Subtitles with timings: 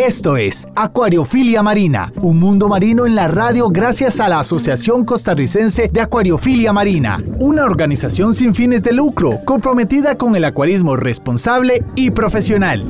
[0.00, 5.88] Esto es Acuariofilia Marina, un mundo marino en la radio gracias a la Asociación Costarricense
[5.88, 12.12] de Acuariofilia Marina, una organización sin fines de lucro comprometida con el acuarismo responsable y
[12.12, 12.82] profesional.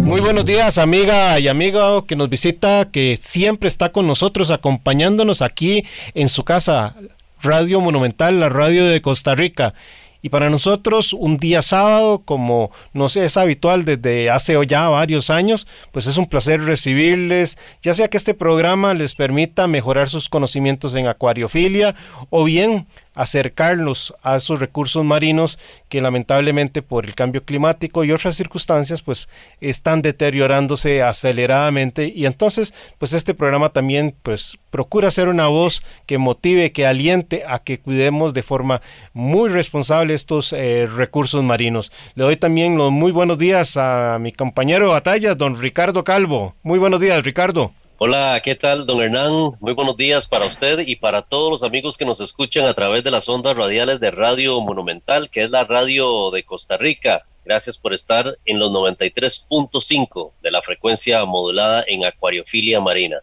[0.00, 5.40] Muy buenos días, amiga y amigo que nos visita, que siempre está con nosotros, acompañándonos
[5.40, 6.96] aquí en su casa,
[7.40, 9.72] Radio Monumental, la radio de Costa Rica.
[10.22, 15.30] Y para nosotros un día sábado, como no sé, es habitual desde hace ya varios
[15.30, 20.28] años, pues es un placer recibirles, ya sea que este programa les permita mejorar sus
[20.28, 21.96] conocimientos en acuariofilia
[22.30, 25.58] o bien acercarlos a esos recursos marinos
[25.88, 29.28] que lamentablemente por el cambio climático y otras circunstancias pues
[29.60, 36.18] están deteriorándose aceleradamente y entonces pues este programa también pues procura ser una voz que
[36.18, 38.80] motive, que aliente a que cuidemos de forma
[39.12, 41.92] muy responsable estos eh, recursos marinos.
[42.14, 46.54] Le doy también los muy buenos días a mi compañero de batalla, don Ricardo Calvo.
[46.62, 47.72] Muy buenos días, Ricardo.
[47.98, 49.52] Hola, ¿qué tal, don Hernán?
[49.60, 53.04] Muy buenos días para usted y para todos los amigos que nos escuchan a través
[53.04, 57.26] de las ondas radiales de Radio Monumental, que es la radio de Costa Rica.
[57.44, 63.18] Gracias por estar en los 93.5 de la frecuencia modulada en Acuariofilia Marina.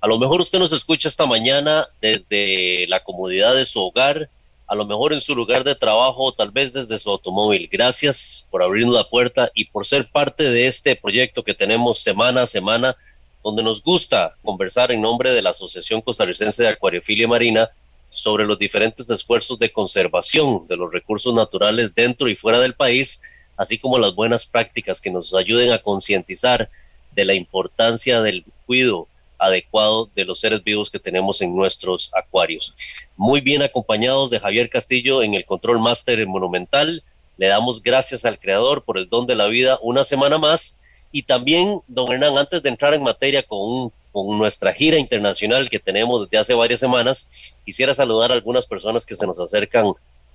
[0.00, 4.30] A lo mejor usted nos escucha esta mañana desde la comodidad de su hogar,
[4.66, 7.68] a lo mejor en su lugar de trabajo o tal vez desde su automóvil.
[7.70, 12.42] Gracias por abrirnos la puerta y por ser parte de este proyecto que tenemos semana
[12.42, 12.96] a semana
[13.44, 17.68] donde nos gusta conversar en nombre de la Asociación Costarricense de Acuariofilia Marina
[18.08, 23.20] sobre los diferentes esfuerzos de conservación de los recursos naturales dentro y fuera del país,
[23.58, 26.70] así como las buenas prácticas que nos ayuden a concientizar
[27.12, 32.74] de la importancia del cuidado adecuado de los seres vivos que tenemos en nuestros acuarios.
[33.14, 37.02] Muy bien acompañados de Javier Castillo en el Control Master Monumental.
[37.36, 40.78] Le damos gracias al Creador por el don de la vida una semana más
[41.14, 45.78] y también, don Hernán, antes de entrar en materia con, con nuestra gira internacional que
[45.78, 49.92] tenemos desde hace varias semanas, quisiera saludar a algunas personas que se nos acercan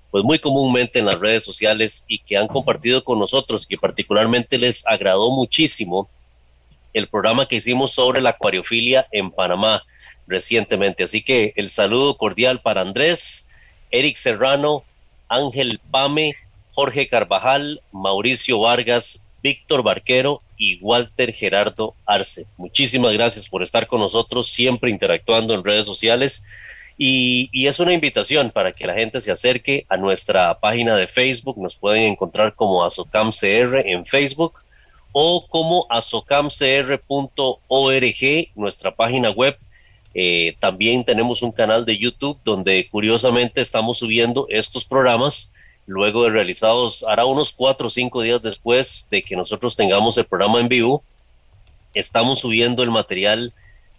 [0.10, 4.58] pues muy comúnmente en las redes sociales y que han compartido con nosotros, que particularmente
[4.58, 6.08] les agradó muchísimo
[6.94, 9.84] el programa que hicimos sobre la acuariofilia en Panamá
[10.28, 11.04] recientemente.
[11.04, 13.46] Así que el saludo cordial para Andrés,
[13.92, 14.86] Eric Serrano,
[15.28, 16.36] Ángel Pame,
[16.72, 22.46] Jorge Carvajal, Mauricio Vargas, Víctor Barquero y Walter Gerardo Arce.
[22.58, 26.44] Muchísimas gracias por estar con nosotros, siempre interactuando en redes sociales.
[26.98, 31.58] Y, es una invitación para que la gente se acerque a nuestra página de Facebook.
[31.58, 34.60] Nos pueden encontrar como ASOCAMCR en Facebook
[35.14, 37.00] o como azocamcr.org,
[38.56, 39.58] nuestra página web.
[40.14, 45.54] Eh, también tenemos un canal de YouTube donde curiosamente estamos subiendo estos programas
[45.90, 50.26] luego de realizados, hará unos cuatro o cinco días después de que nosotros tengamos el
[50.26, 51.04] programa en vivo,
[51.96, 53.52] estamos subiendo el material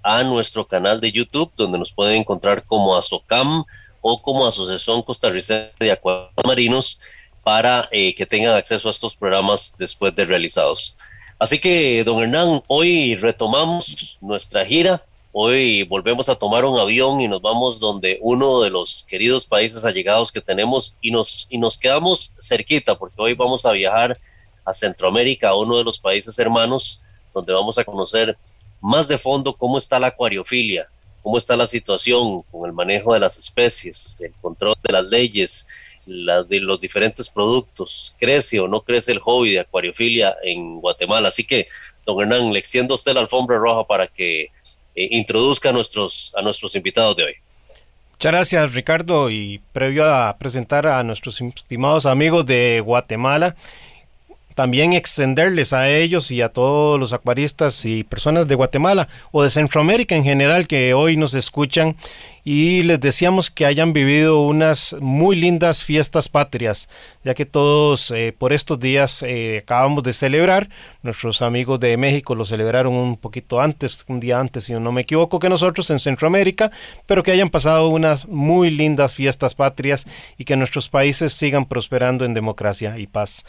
[0.05, 3.65] a nuestro canal de YouTube, donde nos pueden encontrar como ASOCAM
[4.01, 7.01] o como Asociación Costarricense de Acuarios Marinos
[7.43, 10.97] para eh, que tengan acceso a estos programas después de realizados.
[11.41, 17.29] Así que, don Hernán, hoy retomamos nuestra gira Hoy volvemos a tomar un avión y
[17.29, 21.79] nos vamos donde uno de los queridos países allegados que tenemos y nos, y nos
[21.79, 24.19] quedamos cerquita porque hoy vamos a viajar
[24.65, 27.01] a Centroamérica, a uno de los países hermanos,
[27.33, 28.37] donde vamos a conocer
[28.81, 30.89] más de fondo cómo está la acuariofilia,
[31.23, 35.65] cómo está la situación con el manejo de las especies, el control de las leyes,
[36.07, 41.29] las de los diferentes productos, crece o no crece el hobby de acuariofilia en Guatemala.
[41.29, 41.69] Así que,
[42.05, 44.49] don Hernán, le extiendo usted la alfombra roja para que
[44.95, 47.35] eh, introduzca a nuestros, a nuestros invitados de hoy.
[48.13, 53.57] Muchas gracias Ricardo y previo a presentar a nuestros estimados amigos de Guatemala,
[54.61, 59.49] también extenderles a ellos y a todos los acuaristas y personas de Guatemala o de
[59.49, 61.97] Centroamérica en general que hoy nos escuchan
[62.45, 66.91] y les deseamos que hayan vivido unas muy lindas fiestas patrias,
[67.25, 70.69] ya que todos eh, por estos días eh, acabamos de celebrar,
[71.03, 75.01] nuestros amigos de México lo celebraron un poquito antes, un día antes si no me
[75.01, 76.71] equivoco que nosotros en Centroamérica,
[77.07, 82.27] pero que hayan pasado unas muy lindas fiestas patrias y que nuestros países sigan prosperando
[82.27, 83.47] en democracia y paz.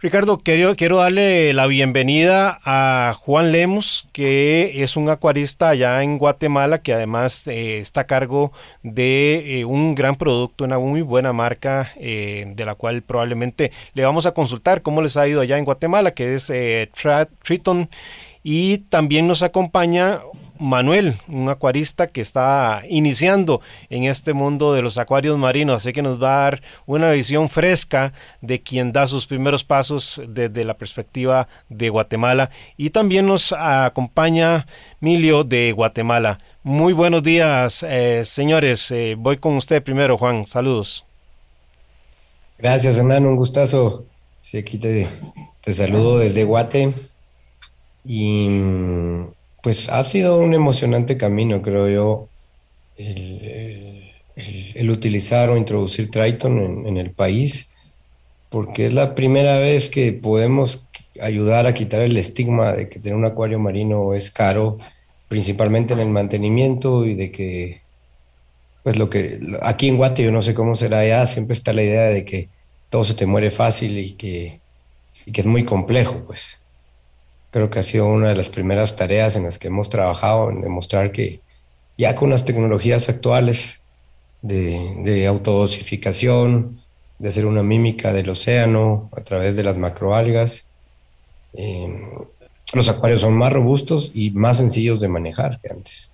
[0.00, 6.18] Ricardo, quiero, quiero darle la bienvenida a Juan Lemos, que es un acuarista allá en
[6.18, 8.52] Guatemala, que además eh, está a cargo
[8.84, 14.04] de eh, un gran producto, una muy buena marca, eh, de la cual probablemente le
[14.04, 16.52] vamos a consultar cómo les ha ido allá en Guatemala, que es
[17.42, 17.90] Triton.
[18.44, 20.20] Y también nos acompaña
[20.58, 23.60] Manuel, un acuarista que está iniciando
[23.90, 27.48] en este mundo de los acuarios marinos, así que nos va a dar una visión
[27.48, 32.50] fresca de quien da sus primeros pasos desde la perspectiva de Guatemala.
[32.76, 34.66] Y también nos acompaña
[35.00, 36.38] Milio de Guatemala.
[36.62, 38.90] Muy buenos días, eh, señores.
[38.90, 40.44] Eh, voy con usted primero, Juan.
[40.46, 41.04] Saludos.
[42.58, 43.24] Gracias, Hernán.
[43.26, 44.04] Un gustazo.
[44.42, 45.06] Sí, aquí te,
[45.62, 46.92] te saludo desde Guate.
[48.04, 48.48] Y
[49.68, 52.28] pues ha sido un emocionante camino, creo yo,
[52.96, 57.68] el, utilizar o introducir Triton en, el país,
[58.48, 60.82] porque es la primera vez que podemos
[61.20, 64.78] ayudar a quitar el estigma de que tener un acuario marino es caro,
[65.28, 67.82] principalmente en el mantenimiento y de que,
[68.84, 71.82] pues lo que, aquí en Guate yo no sé cómo será allá, siempre está la
[71.82, 72.48] idea de que
[72.88, 74.60] todo se te muere fácil y que,
[75.26, 76.58] y que es muy complejo, pues.
[77.50, 80.60] Creo que ha sido una de las primeras tareas en las que hemos trabajado en
[80.60, 81.40] demostrar que
[81.96, 83.80] ya con las tecnologías actuales
[84.42, 86.80] de, autodosificación,
[87.18, 90.64] de hacer una mímica del océano a través de las macroalgas,
[91.54, 92.10] em,
[92.74, 96.08] los acuarios son más robustos y más sencillos de manejar que antes.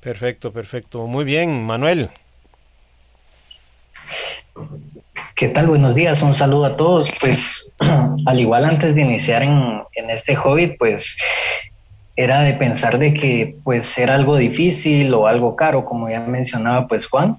[0.00, 1.06] Perfecto, perfecto.
[1.06, 2.10] Muy bien, Manuel.
[5.42, 5.66] ¿Qué tal?
[5.66, 7.10] Buenos días, un saludo a todos.
[7.20, 7.74] Pues
[8.26, 11.16] al igual antes de iniciar en, este hobby, pues
[12.14, 16.86] era de pensar de que pues era algo difícil o algo caro, como ya mencionaba
[16.86, 17.38] pues Juan.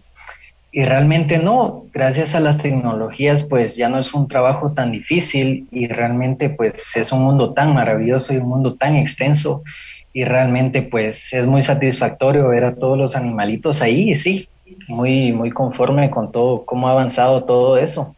[0.74, 5.70] Y realmente no, gracias a las tecnologías pues ya no es un trabajo tan difícil
[5.72, 9.64] y realmente pues es un mundo tan maravilloso y un mundo tan extenso
[10.12, 14.50] y realmente pues es muy satisfactorio ver a todos los animalitos ahí y sí,
[14.88, 18.16] muy, muy conforme con todo, cómo ha avanzado todo eso.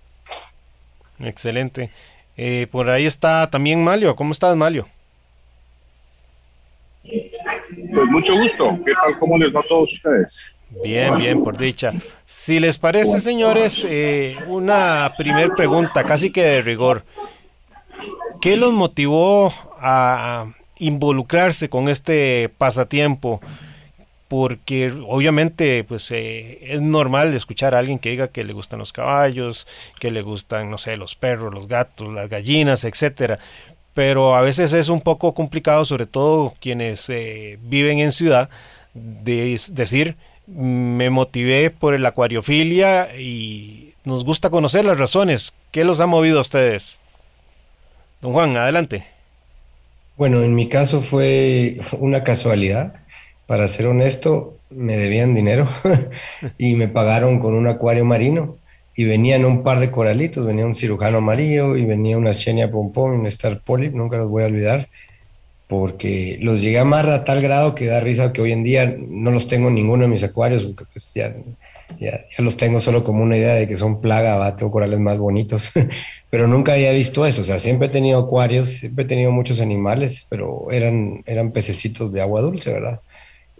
[1.19, 1.91] Excelente.
[2.37, 4.15] Eh, por ahí está también Malio.
[4.15, 4.87] ¿Cómo estás, Malio?
[7.03, 8.77] Pues mucho gusto.
[8.85, 9.17] ¿Qué tal?
[9.19, 10.51] ¿Cómo les va a todos ustedes?
[10.83, 11.93] Bien, bien, por dicha.
[12.25, 17.05] Si les parece, señores, eh, una primer pregunta, casi que de rigor.
[18.41, 23.39] ¿Qué los motivó a involucrarse con este pasatiempo?
[24.37, 28.91] Porque obviamente pues eh, es normal escuchar a alguien que diga que le gustan los
[28.91, 29.65] caballos,
[29.97, 33.39] que le gustan, no sé, los perros, los gatos, las gallinas, etcétera.
[33.93, 38.49] Pero a veces es un poco complicado, sobre todo quienes eh, viven en ciudad,
[38.93, 40.17] de decir,
[40.47, 45.53] me motivé por el acuariofilia y nos gusta conocer las razones.
[45.71, 46.99] ¿Qué los ha movido a ustedes?
[48.19, 49.05] Don Juan, adelante.
[50.17, 53.04] Bueno, en mi caso fue una casualidad
[53.47, 55.69] para ser honesto, me debían dinero
[56.57, 58.57] y me pagaron con un acuario marino
[58.95, 63.13] y venían un par de coralitos, venía un cirujano amarillo y venía una Xenia pompón
[63.13, 64.87] y un Star Polyp, nunca los voy a olvidar,
[65.67, 68.95] porque los llegué a amar a tal grado que da risa que hoy en día
[68.97, 71.35] no los tengo en ninguno de mis acuarios, porque pues ya,
[71.99, 74.55] ya, los tengo solo como una idea de que son plaga, ¿va?
[74.55, 75.69] tengo corales más bonitos,
[76.29, 79.59] pero nunca había visto eso, o sea, siempre he tenido acuarios, siempre he tenido muchos
[79.59, 83.01] animales, pero eran, eran pececitos de agua dulce, ¿verdad?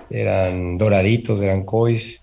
[0.09, 2.19] Eran doraditos, eran cois.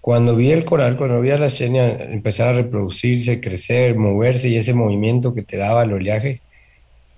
[0.00, 4.56] Cuando vi el coral, cuando vi a la xenia empezar a reproducirse, crecer, moverse y
[4.56, 6.40] ese movimiento que te daba el oleaje,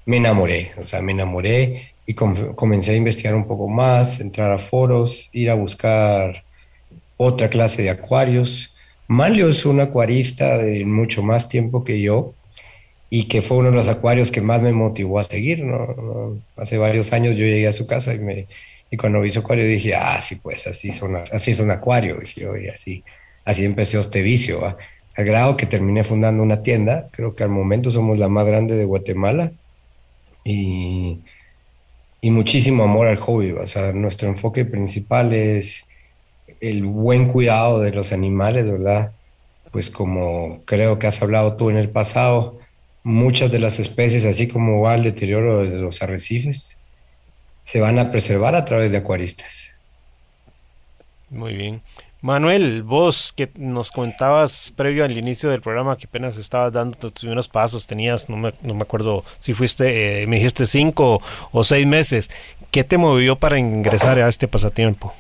[0.05, 4.59] me enamoré, o sea, me enamoré y comencé a investigar un poco más, entrar a
[4.59, 6.45] foros, ir a buscar
[7.17, 8.73] otra clase de acuarios.
[9.09, 12.35] Malio es un acuarista de mucho más tiempo que yo
[13.11, 15.65] y que fue uno de los acuarios que más me motivó a seguir.
[15.65, 16.39] ¿no?
[16.57, 18.47] Hace varios años yo llegué a su casa y me,
[18.91, 22.19] y cuando su acuario dije, ah, sí, pues así son, así es un acuario.
[22.19, 23.05] Dije y así,
[23.45, 24.77] así empecé este vicio.
[25.17, 28.77] Al grado que terminé fundando una tienda, creo que al momento somos la más grande
[28.77, 29.53] de Guatemala.
[30.45, 31.21] Y,
[32.21, 33.53] y muchísimo amor al hobby.
[33.53, 35.85] O sea, nuestro enfoque principal es
[36.61, 39.13] el buen cuidado de los animales, ¿verdad?
[39.73, 42.61] Pues como creo que has hablado tú en el pasado,
[43.03, 46.76] muchas de las especies, así como va el deterioro de los arrecifes,
[47.67, 49.71] se van a preservar a través de acuaristas.
[51.31, 51.83] Muy bien.
[52.21, 57.13] Manuel, vos que nos comentabas previo al inicio del programa que apenas estabas dando tus
[57.13, 61.21] primeros pasos, tenías, no me, no me acuerdo si fuiste, eh, me dijiste cinco
[61.51, 62.31] o seis meses.
[62.71, 65.13] ¿Qué te movió para ingresar a este pasatiempo?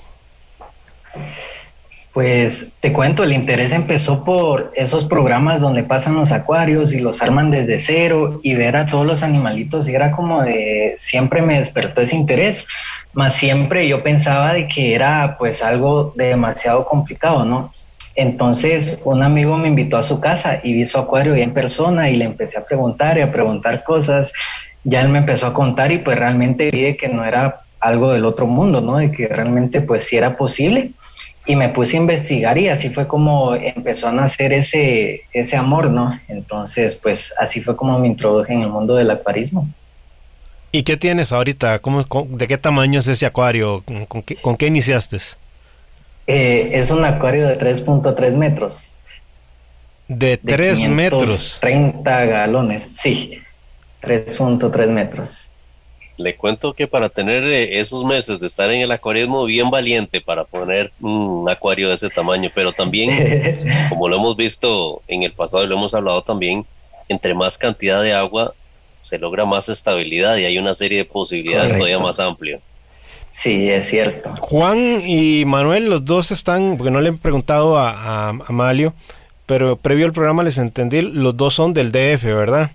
[2.16, 7.20] Pues te cuento, el interés empezó por esos programas donde pasan los acuarios y los
[7.20, 11.58] arman desde cero y ver a todos los animalitos y era como de, siempre me
[11.58, 12.66] despertó ese interés,
[13.12, 17.75] más siempre yo pensaba de que era pues algo demasiado complicado, ¿no?
[18.14, 22.08] Entonces un amigo me invitó a su casa y vi su acuario ya en persona
[22.08, 24.32] y le empecé a preguntar y a preguntar cosas.
[24.85, 28.25] Ya él me empezó a contar y pues realmente vi que no era algo del
[28.25, 28.96] otro mundo, ¿no?
[28.96, 30.92] De que realmente pues sí era posible
[31.47, 35.91] y me puse a investigar y así fue como empezó a nacer ese, ese amor,
[35.91, 36.19] ¿no?
[36.29, 39.69] Entonces, pues así fue como me introduje en el mundo del acuarismo.
[40.73, 41.79] ¿Y qué tienes ahorita?
[41.79, 43.83] ¿Cómo, ¿De qué tamaño es ese acuario?
[44.09, 45.19] ¿Con qué, con qué iniciaste?
[46.26, 48.88] Eh, es un acuario de 3.3 metros.
[50.09, 51.59] ¿De 3 metros?
[51.61, 53.38] 30 galones, sí.
[54.03, 55.49] 3.3 metros.
[56.16, 60.20] Le cuento que para tener eh, esos meses de estar en el acuarismo, bien valiente
[60.20, 65.32] para poner un acuario de ese tamaño, pero también, como lo hemos visto en el
[65.32, 66.64] pasado y lo hemos hablado también,
[67.08, 68.54] entre más cantidad de agua
[69.00, 72.61] se logra más estabilidad y hay una serie de posibilidades todavía más amplias.
[73.30, 74.30] Sí, es cierto.
[74.40, 78.94] Juan y Manuel, los dos están, porque no le he preguntado a, a, a Malio,
[79.46, 82.73] pero previo al programa les entendí, los dos son del DF, ¿verdad?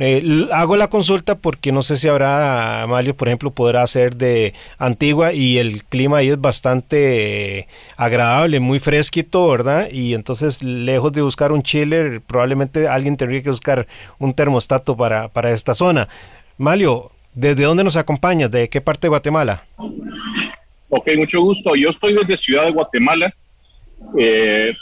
[0.00, 4.54] Eh, hago la consulta porque no sé si habrá, Mario, por ejemplo, podrá ser de
[4.78, 9.88] Antigua y el clima ahí es bastante agradable, muy fresquito, ¿verdad?
[9.90, 13.88] Y entonces, lejos de buscar un chiller, probablemente alguien tendría que buscar
[14.20, 16.08] un termostato para, para esta zona.
[16.58, 18.52] Mario, ¿desde dónde nos acompañas?
[18.52, 19.64] ¿De qué parte de Guatemala?
[20.90, 21.74] Ok, mucho gusto.
[21.74, 23.34] Yo estoy desde Ciudad de Guatemala.
[24.16, 24.72] Eh,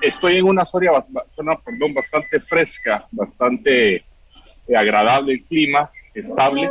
[0.00, 0.92] estoy en una zona,
[1.36, 4.02] zona perdón, bastante fresca, bastante
[4.76, 6.70] agradable el clima, estable.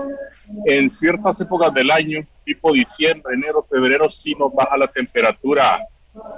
[0.66, 5.80] En ciertas épocas del año, tipo diciembre, enero, febrero, sí nos baja la temperatura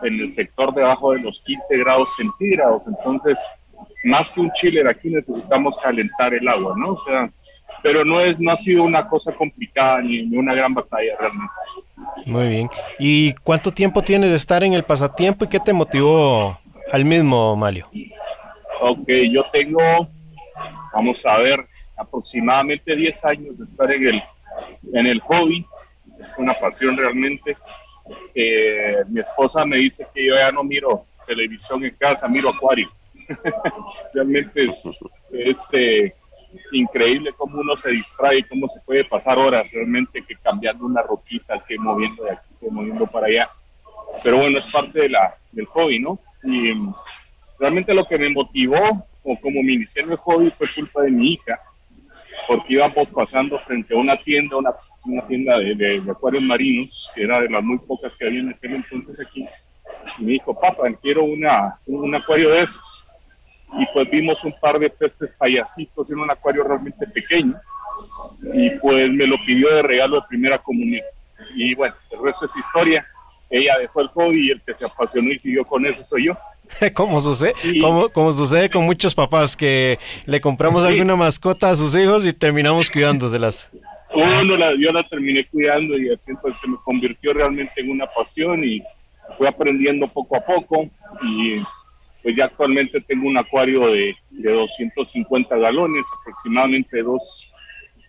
[0.04, 2.88] en el sector debajo de los 15 grados centígrados.
[2.88, 3.40] Entonces,
[4.04, 6.92] más que un chiller, aquí necesitamos calentar el agua, ¿no?
[6.92, 7.30] O sea,
[7.82, 11.54] pero no es no ha sido una cosa complicada ni, ni, una gran batalla realmente.
[12.26, 12.70] Muy bien.
[13.00, 16.60] ¿Y cuánto tiempo tienes de estar en el pasatiempo y qué te motivó
[16.92, 17.88] al mismo, Malio?
[18.82, 20.08] Ok, yo tengo
[20.94, 24.24] vamos a ver, aproximadamente 10 años de estar en el,
[24.94, 25.66] en el hobby,
[26.20, 27.58] es una pasión realmente.
[28.36, 32.90] Eh, mi esposa me dice que yo ya no miro televisión en casa, miro acuario.
[34.14, 34.86] realmente es,
[35.32, 36.14] es eh,
[36.72, 41.64] increíble cómo uno se distrae, cómo se puede pasar horas realmente que cambiando una roquita,
[41.68, 43.50] que moviendo de aquí, que moviendo para allá.
[44.24, 46.20] Pero bueno, es parte de la, del hobby, ¿no?
[46.44, 46.74] Y
[47.58, 51.12] realmente lo que me motivó o como me inicié en el hobby fue culpa de
[51.12, 51.60] mi hija,
[52.48, 54.74] porque íbamos pasando frente a una tienda, una,
[55.06, 58.42] una tienda de, de, de, acuarios marinos, que era de las muy pocas que había
[58.42, 59.46] en aquel entonces aquí.
[60.20, 63.08] Y me dijo, papá, quiero una, un acuario de esos.
[63.80, 67.56] Y pues vimos un par de peces payasitos en un acuario realmente pequeño.
[68.53, 71.03] Y pues me lo pidió de regalo de primera comunión.
[71.56, 73.06] Y bueno, el resto es historia.
[73.50, 76.38] Ella dejó el hobby y el que se apasionó y siguió con eso soy yo.
[76.93, 80.89] como sucede, como, como sucede con muchos papás que le compramos sí.
[80.89, 83.70] alguna mascota a sus hijos y terminamos cuidándoselas.
[84.13, 88.05] Uno la, yo la terminé cuidando y así entonces se me convirtió realmente en una
[88.08, 88.82] pasión y
[89.38, 90.88] fui aprendiendo poco a poco
[91.24, 91.62] y
[92.22, 97.51] pues ya actualmente tengo un acuario de, de 250 galones, aproximadamente dos,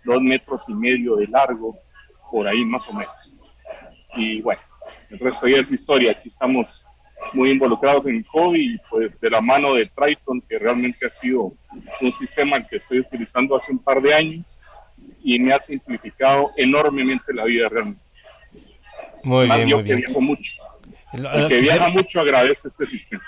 [0.05, 1.77] dos metros y medio de largo,
[2.31, 3.33] por ahí más o menos.
[4.15, 4.61] Y bueno,
[5.11, 6.87] el resto ya es historia, aquí estamos
[7.33, 11.11] muy involucrados en el hobby y pues de la mano de Triton, que realmente ha
[11.11, 11.53] sido
[12.01, 14.61] un sistema que estoy utilizando hace un par de años
[15.23, 18.01] y me ha simplificado enormemente la vida realmente.
[19.23, 20.07] Muy Más bien, yo muy que bien.
[20.07, 20.53] viajo mucho.
[21.13, 23.23] El que viaja mucho agradece este sistema.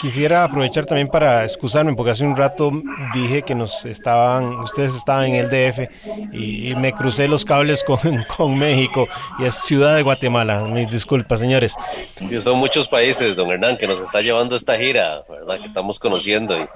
[0.00, 2.70] Quisiera aprovechar también para excusarme porque hace un rato
[3.14, 5.90] dije que nos estaban, ustedes estaban en el DF
[6.32, 7.98] y, y me crucé los cables con,
[8.36, 10.62] con, México y es Ciudad de Guatemala.
[10.64, 11.76] Mis disculpas, señores.
[12.20, 15.58] Y son muchos países, don Hernán, que nos está llevando esta gira, ¿verdad?
[15.58, 16.56] Que estamos conociendo.
[16.56, 16.66] Y...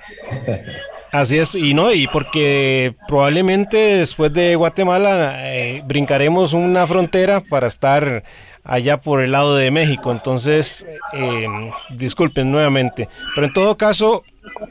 [1.13, 7.67] Así es, y no, y porque probablemente después de Guatemala eh, brincaremos una frontera para
[7.67, 8.25] estar
[8.65, 10.13] allá por el lado de México.
[10.13, 11.47] Entonces, eh,
[11.91, 13.09] disculpen nuevamente.
[13.35, 14.23] Pero en todo caso,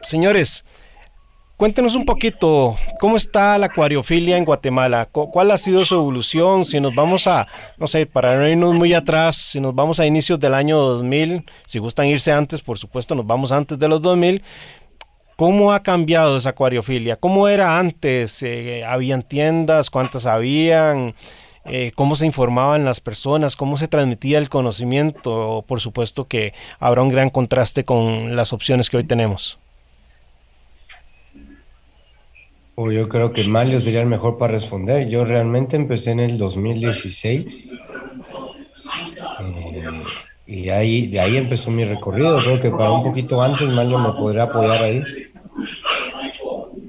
[0.03, 0.65] señores,
[1.57, 6.79] cuéntenos un poquito cómo está la acuariofilia en Guatemala, cuál ha sido su evolución, si
[6.79, 10.39] nos vamos a, no sé, para no irnos muy atrás, si nos vamos a inicios
[10.39, 14.41] del año 2000, si gustan irse antes, por supuesto, nos vamos antes de los 2000.
[15.37, 17.15] ¿Cómo ha cambiado esa acuariofilia?
[17.15, 18.43] ¿Cómo era antes?
[18.43, 19.89] Eh, ¿Habían tiendas?
[19.89, 21.15] ¿Cuántas habían?
[21.65, 25.63] Eh, cómo se informaban las personas, cómo se transmitía el conocimiento.
[25.67, 29.59] Por supuesto que habrá un gran contraste con las opciones que hoy tenemos.
[32.75, 35.07] O yo creo que Mario sería el mejor para responder.
[35.07, 37.73] Yo realmente empecé en el 2016.
[39.39, 40.03] Eh,
[40.47, 42.39] y ahí, de ahí empezó mi recorrido.
[42.39, 45.03] Creo que para un poquito antes Mario me podría apoyar ahí.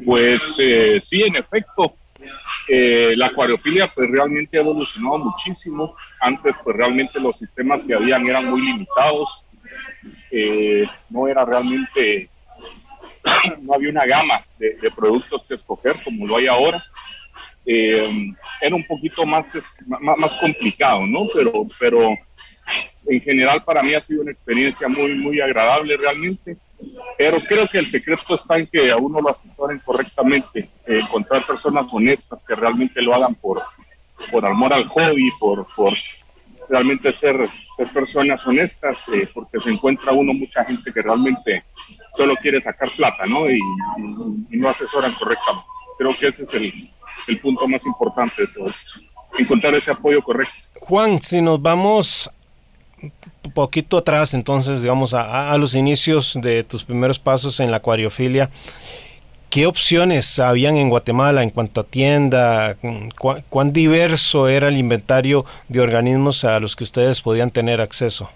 [0.06, 1.94] Pues eh, sí, en efecto.
[2.69, 5.97] Eh, la acuariofilia pues realmente ha evolucionado muchísimo.
[6.21, 9.45] Antes pues realmente los sistemas que habían eran muy limitados.
[11.11, 12.31] no era realmente
[13.62, 16.83] no había una gama de, productos que escoger como lo hay ahora.
[17.64, 19.52] Eh, era un poquito más,
[19.87, 21.26] más, más, complicado, ¿no?
[21.33, 22.11] Pero, pero
[23.07, 26.57] en general para mí ha sido una experiencia muy, muy agradable realmente.
[27.18, 31.44] Pero creo que el secreto está en que a uno lo asesoren correctamente, eh, encontrar
[31.46, 33.62] personas honestas que realmente lo hagan por,
[34.30, 35.92] por amor al hobby, por, por
[36.68, 37.36] realmente ser,
[37.76, 41.64] ser personas honestas, eh, porque se encuentra uno mucha gente que realmente
[42.16, 43.50] solo quiere sacar plata, ¿no?
[43.50, 43.60] Y,
[44.50, 45.66] no asesoran correctamente.
[45.98, 49.00] Creo que ese es el, punto más importante de todo esto,
[49.38, 50.68] encontrar ese apoyo correcto.
[50.80, 52.30] Juan, si nos vamos
[53.50, 58.50] poquito atrás, entonces, digamos, a, los inicios de tus primeros pasos en la acuariofilia,
[59.50, 62.76] ¿qué opciones habían en Guatemala en cuanto a tienda?
[63.49, 68.28] ¿Cuán diverso era el inventario de organismos a los que ustedes podían tener acceso?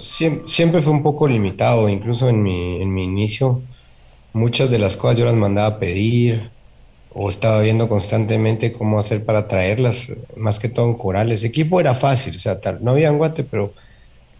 [0.00, 3.62] siempre, fue un poco limitado, incluso en mi, en mi inicio,
[4.32, 6.50] muchas de las cosas yo las mandaba a pedir
[7.12, 11.44] o estaba viendo constantemente cómo hacer para traerlas, más que todo en corales.
[11.44, 13.72] Equipo era fácil, o sea, no había guate, pero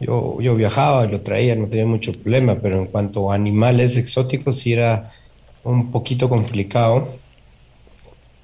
[0.00, 3.96] yo, yo viajaba y lo traía, no tenía mucho problema, pero en cuanto a animales
[3.96, 5.12] exóticos sí era
[5.64, 7.08] un poquito complicado.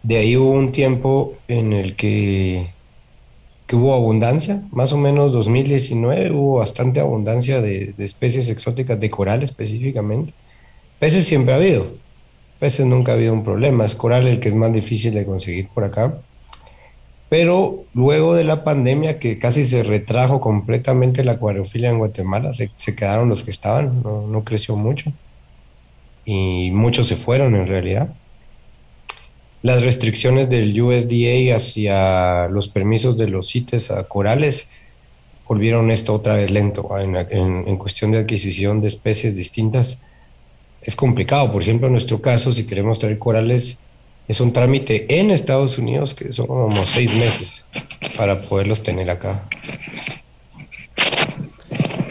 [0.02, 2.68] De ahí hubo un tiempo en el que
[3.72, 10.32] hubo abundancia, más o menos 2019 hubo bastante abundancia de, especies exóticas, de coral específicamente.
[10.98, 11.94] Peces siempre ha habido,
[12.58, 15.68] peces nunca ha habido un problema, es coral el que es más difícil de conseguir
[15.68, 16.18] por acá.
[17.28, 22.94] Pero luego de la pandemia, que casi se retrajo completamente la acuariofilia en Guatemala, se,
[22.94, 25.12] quedaron los que estaban, no, creció mucho.
[26.24, 28.10] Y muchos se fueron en realidad
[29.62, 34.68] las restricciones del USDA hacia los permisos de los CITES a corales
[35.48, 39.98] volvieron esto otra vez lento en, cuestión de adquisición de especies distintas.
[40.86, 43.76] Es complicado, por ejemplo, en nuestro caso, si queremos traer corales,
[44.26, 47.64] es un trámite en Estados Unidos que son como seis meses
[48.16, 49.44] para poderlos tener acá.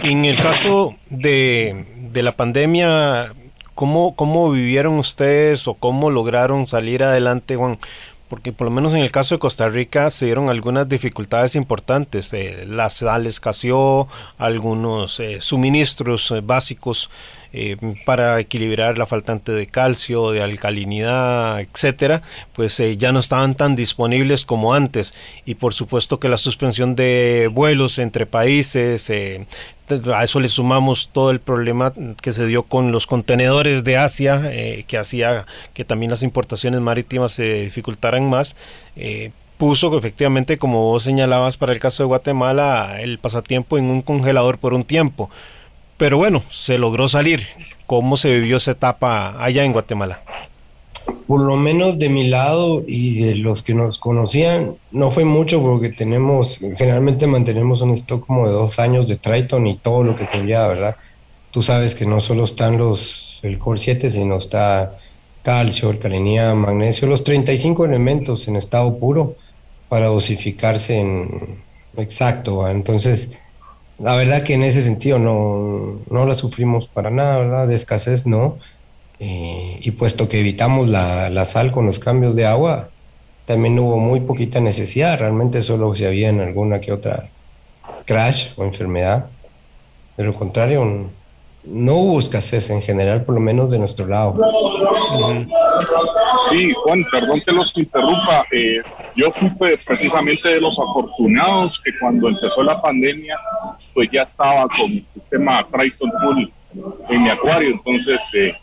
[0.03, 3.33] En el caso de, de la pandemia,
[3.75, 7.77] ¿Cómo, ¿Cómo vivieron ustedes o cómo lograron salir adelante, Juan?
[8.29, 12.31] Porque por lo menos en el caso de Costa Rica se dieron algunas dificultades importantes.
[12.31, 14.07] Eh, la sal escaseó,
[14.37, 17.09] algunos eh, suministros eh, básicos
[17.57, 22.21] eh, para equilibrar la faltante de calcio, de alcalinidad, etcétera,
[22.53, 25.13] pues ya no estaban tan disponibles como antes.
[25.45, 29.09] Y por supuesto que la suspensión de vuelos entre países,
[30.13, 34.41] a eso le sumamos todo el problema que se dio con los contenedores de Asia,
[34.51, 38.55] eh, que hacía que también las importaciones marítimas se dificultaran más.
[38.95, 44.01] Eh, puso efectivamente, como vos señalabas para el caso de Guatemala, el pasatiempo en un
[44.01, 45.29] congelador por un tiempo.
[45.97, 47.47] Pero bueno, se logró salir.
[47.85, 50.21] ¿Cómo se vivió esa etapa allá en Guatemala?
[51.27, 55.61] por lo menos de mi lado y de los que nos conocían, no fue mucho
[55.61, 60.15] porque tenemos, generalmente mantenemos un stock como de dos años de Triton y todo lo
[60.15, 60.95] que conlleva, ¿verdad?
[61.51, 64.97] Tú sabes que no solo están los, el Core 7, sino está
[65.41, 69.35] calcio, alcalinidad, magnesio, los 35 elementos en estado puro
[69.89, 71.63] para dosificarse en
[71.97, 73.29] exacto, entonces
[73.99, 77.67] la verdad que en ese sentido no, no la sufrimos para nada, ¿verdad?
[77.67, 78.57] De escasez no
[79.19, 82.89] eh, y puesto que evitamos la, la, sal con los cambios de agua,
[83.45, 87.29] también hubo muy poquita necesidad, realmente solo si había en alguna que otra
[88.05, 89.27] crash o enfermedad.
[90.17, 91.09] De lo contrario,
[91.63, 94.35] no hubo escasez en general, por lo menos de nuestro lado.
[96.49, 98.45] Sí, Juan, perdón que los interrumpa.
[98.51, 98.81] Eh,
[99.15, 99.49] yo fui
[99.85, 103.37] precisamente de los afortunados que cuando empezó la pandemia,
[103.93, 106.45] pues ya estaba con el sistema Triton Full
[107.09, 108.53] en mi acuario, entonces eh,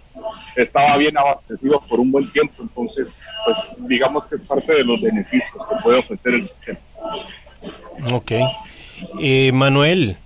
[0.57, 5.01] estaba bien abastecido por un buen tiempo, entonces, pues digamos que es parte de los
[5.01, 6.79] beneficios que puede ofrecer el sistema.
[8.13, 8.33] Ok.
[9.21, 10.19] Eh, Manuel,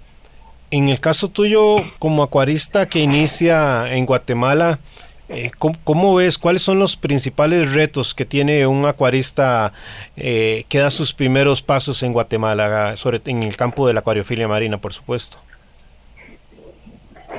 [0.71, 4.81] en el caso tuyo como acuarista que inicia en Guatemala,
[5.29, 6.39] Eh, ¿cómo, ves?
[6.39, 9.73] ¿Cuáles son los principales retos que tiene un acuarista
[10.17, 14.47] eh, que da sus primeros pasos en Guatemala, sobre, en el campo de la acuariofilia
[14.47, 15.39] marina, por supuesto?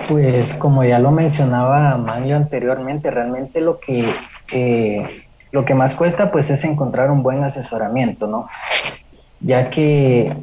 [0.10, 4.14] Pues como ya lo mencionaba Mario anteriormente, realmente lo que,
[4.52, 8.48] eh, lo que más cuesta pues es encontrar un buen asesoramiento, ¿no?
[9.40, 10.36] Ya que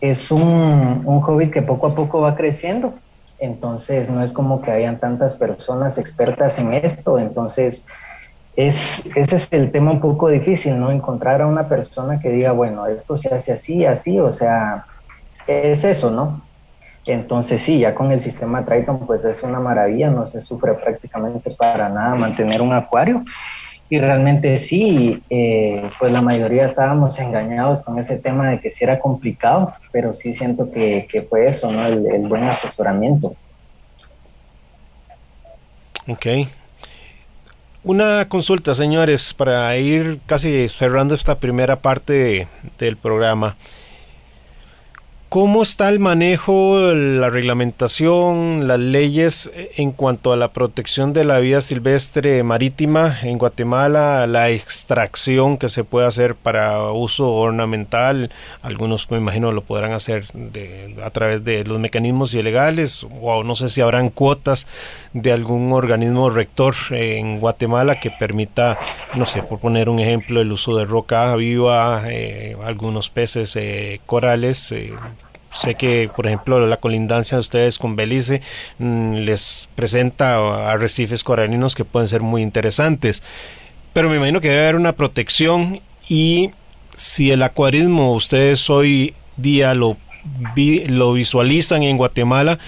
[0.00, 2.94] es un, un hobby que poco a poco va creciendo
[3.38, 7.86] entonces no es como que hayan tantas personas expertas en esto, entonces
[8.56, 10.90] es, ese es el tema un poco difícil, ¿no?
[10.90, 14.86] Encontrar a una persona que diga, bueno, esto se hace así, así, o sea,
[15.46, 16.42] es eso, ¿no?
[17.04, 21.50] Entonces sí, ya con el sistema Triton pues es una maravilla, no se sufre prácticamente
[21.52, 23.22] para nada mantener un acuario.
[23.88, 28.82] Y realmente sí, eh, pues la mayoría estábamos engañados con ese tema de que sí
[28.82, 31.86] era complicado, pero sí siento que, fue eso, ¿no?
[31.86, 33.36] El, el, buen asesoramiento.
[36.08, 36.26] Ok.
[37.84, 43.56] Una consulta, señores, para ir casi cerrando esta primera parte del programa.
[45.28, 51.40] ¿Cómo está el manejo, la reglamentación, las leyes en cuanto a la protección de la
[51.40, 58.30] vida silvestre marítima en Guatemala, la extracción que se puede hacer para uso ornamental?
[58.62, 60.26] Algunos me imagino lo podrán hacer
[61.02, 64.68] a través de los mecanismos ilegales o no sé si habrán cuotas
[65.12, 68.78] de algún organismo rector en Guatemala que permita,
[69.16, 74.00] no sé, por poner un ejemplo, el uso de roca viva, eh, algunos peces eh,
[74.06, 74.70] corales.
[74.72, 74.94] Eh,
[75.56, 78.42] Sé que, por ejemplo, la colindancia de ustedes con Belice
[78.78, 83.22] mm, les presenta arrecifes coralinos que pueden ser muy interesantes.
[83.94, 86.50] Pero me imagino que debe haber una protección y
[86.94, 89.96] si el acuarismo ustedes hoy día lo,
[90.88, 92.58] lo visualizan en Guatemala,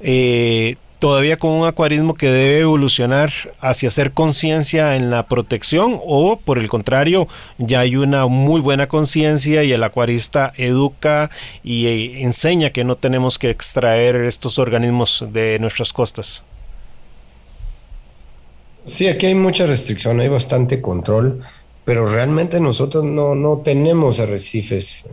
[0.00, 6.38] eh, todavía con un acuarismo que debe evolucionar hacia hacer conciencia en la protección o
[6.38, 11.30] por el contrario ya hay una muy buena conciencia y el acuarista educa
[11.62, 16.42] y eh, enseña que no tenemos que extraer estos organismos de nuestras costas.
[18.86, 21.42] Sí, aquí hay mucha restricción, hay bastante control,
[21.84, 25.04] pero realmente nosotros no, no tenemos arrecifes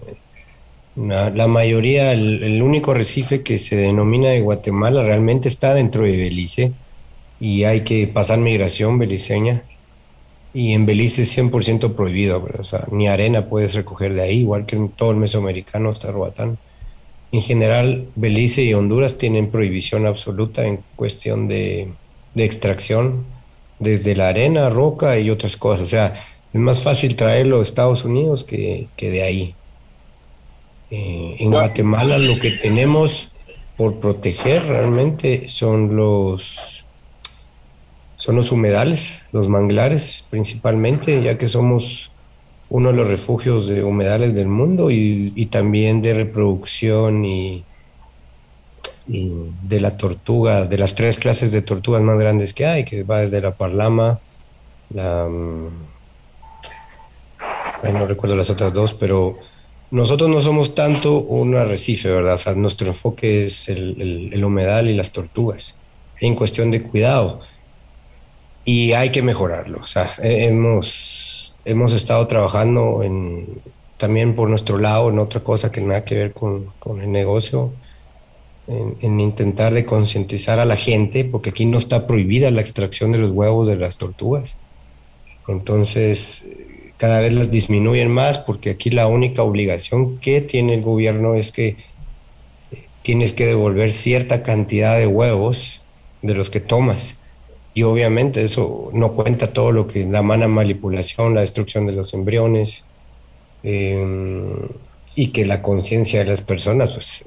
[0.95, 6.73] la mayoría, el, único recife que se denomina de Guatemala realmente está dentro de Belice
[7.39, 9.63] y hay que pasar migración beliceña.
[10.53, 14.65] Y en Belice es 100% prohibido, o sea, ni arena puedes recoger de ahí, igual
[14.65, 16.57] que en todo el mesoamericano hasta Roatán.
[17.31, 21.87] En general, Belice y Honduras tienen prohibición absoluta en cuestión de,
[22.33, 23.23] de extracción,
[23.79, 25.81] desde la arena, roca y otras cosas.
[25.83, 29.55] O sea, es más fácil traerlo de Estados Unidos que, que de ahí.
[30.91, 33.29] Eh, en Guatemala lo que tenemos
[33.77, 36.83] por proteger realmente son los
[38.17, 42.11] son los humedales, los manglares principalmente, ya que somos
[42.69, 47.63] uno de los refugios de humedales del mundo y, también de reproducción y,
[49.07, 53.21] de la tortuga, de las tres clases de tortugas más grandes que hay, que va
[53.21, 54.19] desde la parlama,
[54.93, 55.27] la...
[55.27, 55.69] Mm,
[57.91, 59.39] no recuerdo las otras dos, pero
[59.91, 62.35] nosotros no somos tanto un arrecife, ¿verdad?
[62.35, 65.75] O sea, nuestro enfoque es el, humedal y las tortugas,
[66.21, 67.41] en cuestión de cuidado.
[68.63, 69.79] Y hay que mejorarlo.
[69.79, 73.61] O sea, hemos, hemos estado trabajando en,
[73.97, 77.73] también por nuestro lado en otra cosa que nada que ver con, el negocio,
[78.67, 83.11] en, en, intentar de concientizar a la gente, porque aquí no está prohibida la extracción
[83.11, 84.55] de los huevos de las tortugas.
[85.49, 86.45] Entonces,
[87.01, 91.51] cada vez las disminuyen más porque aquí la única obligación que tiene el gobierno es
[91.51, 95.81] que eh, tienes que devolver cierta cantidad de huevos
[96.21, 97.15] de los que tomas.
[97.73, 102.13] Y obviamente eso no cuenta todo lo que la mala manipulación, la destrucción de los
[102.13, 102.85] embriones
[103.63, 104.53] em,
[105.15, 107.25] y que la conciencia de las personas pues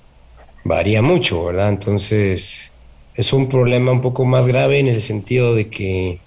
[0.64, 1.70] varía mucho, ¿verdad?
[1.70, 2.70] Entonces
[3.14, 6.20] es un problema un poco más grave en el sentido de que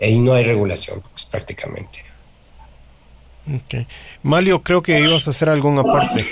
[0.00, 2.10] ahí no hay regulación, pues prácticamente.
[3.64, 3.86] Okay.
[4.22, 6.22] Malio, creo que ibas a hacer algún aparte.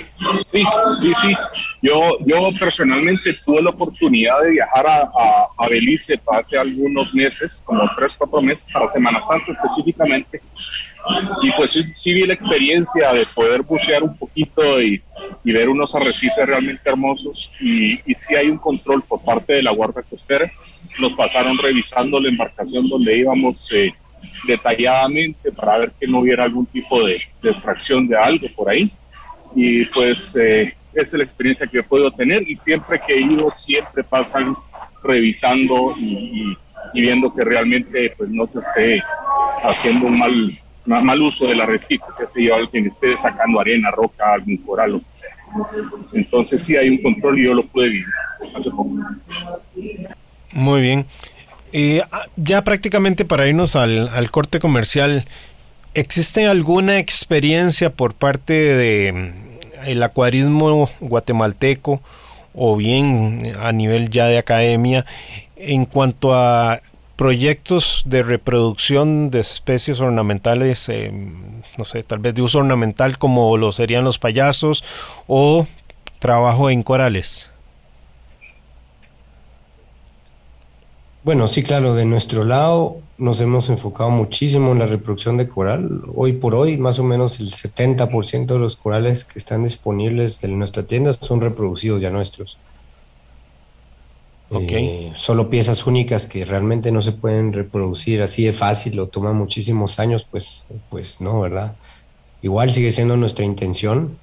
[0.51, 0.63] Sí,
[1.01, 1.35] sí, sí.
[1.81, 5.09] Yo, yo personalmente tuve la oportunidad de viajar a,
[5.57, 10.41] a, Belice hace algunos meses, como tres, cuatro meses, para Semana Santa específicamente.
[11.41, 15.01] Y pues sí, vi la experiencia de poder bucear un poquito y,
[15.43, 17.51] y ver unos arrecifes realmente hermosos.
[17.59, 20.49] Y, y sí hay un control por parte de la Guardia Costera.
[20.97, 23.71] Nos pasaron revisando la embarcación donde íbamos.
[23.73, 23.93] Eh,
[24.45, 28.91] detalladamente para ver que no hubiera algún tipo de, extracción de algo por ahí.
[29.55, 33.21] Y pues eh, esa es la experiencia que he podido tener y siempre que he
[33.21, 34.55] ido, siempre pasan
[35.03, 36.57] revisando y,
[36.93, 39.01] y viendo que realmente pues no se esté
[39.63, 44.33] haciendo un mal, mal uso del arrecife, que se yo, alguien esté sacando arena, roca,
[44.33, 45.35] algún coral, lo que sea.
[46.13, 48.05] Entonces sí hay un control y yo lo pude vivir
[48.55, 48.91] hace poco.
[50.51, 51.05] Muy bien.
[51.71, 55.25] y ah, ya prácticamente para irnos al, al corte comercial,
[55.93, 62.01] ¿existe alguna experiencia por parte de mm, el acuarismo guatemalteco
[62.53, 65.05] o bien a nivel ya de academia
[65.55, 66.81] en cuanto a
[67.15, 71.11] proyectos de reproducción de especies ornamentales, eh,
[71.77, 74.85] no sé, tal vez de uso ornamental como lo serían los payasos
[75.27, 75.67] o
[76.19, 77.48] trabajo en corales.
[81.29, 86.01] Bueno, sí, claro, de nuestro lado nos hemos enfocado muchísimo en la reproducción de coral.
[86.15, 90.57] Hoy por hoy, más o menos el 70% de los corales que están disponibles en
[90.57, 92.57] nuestra tienda son reproducidos ya nuestros.
[94.49, 99.35] Eh, solo piezas únicas que realmente no se pueden reproducir así de fácil o toman
[99.35, 101.75] muchísimos años, pues, pues no, ¿verdad?
[102.41, 104.17] Igual sigue siendo nuestra intención,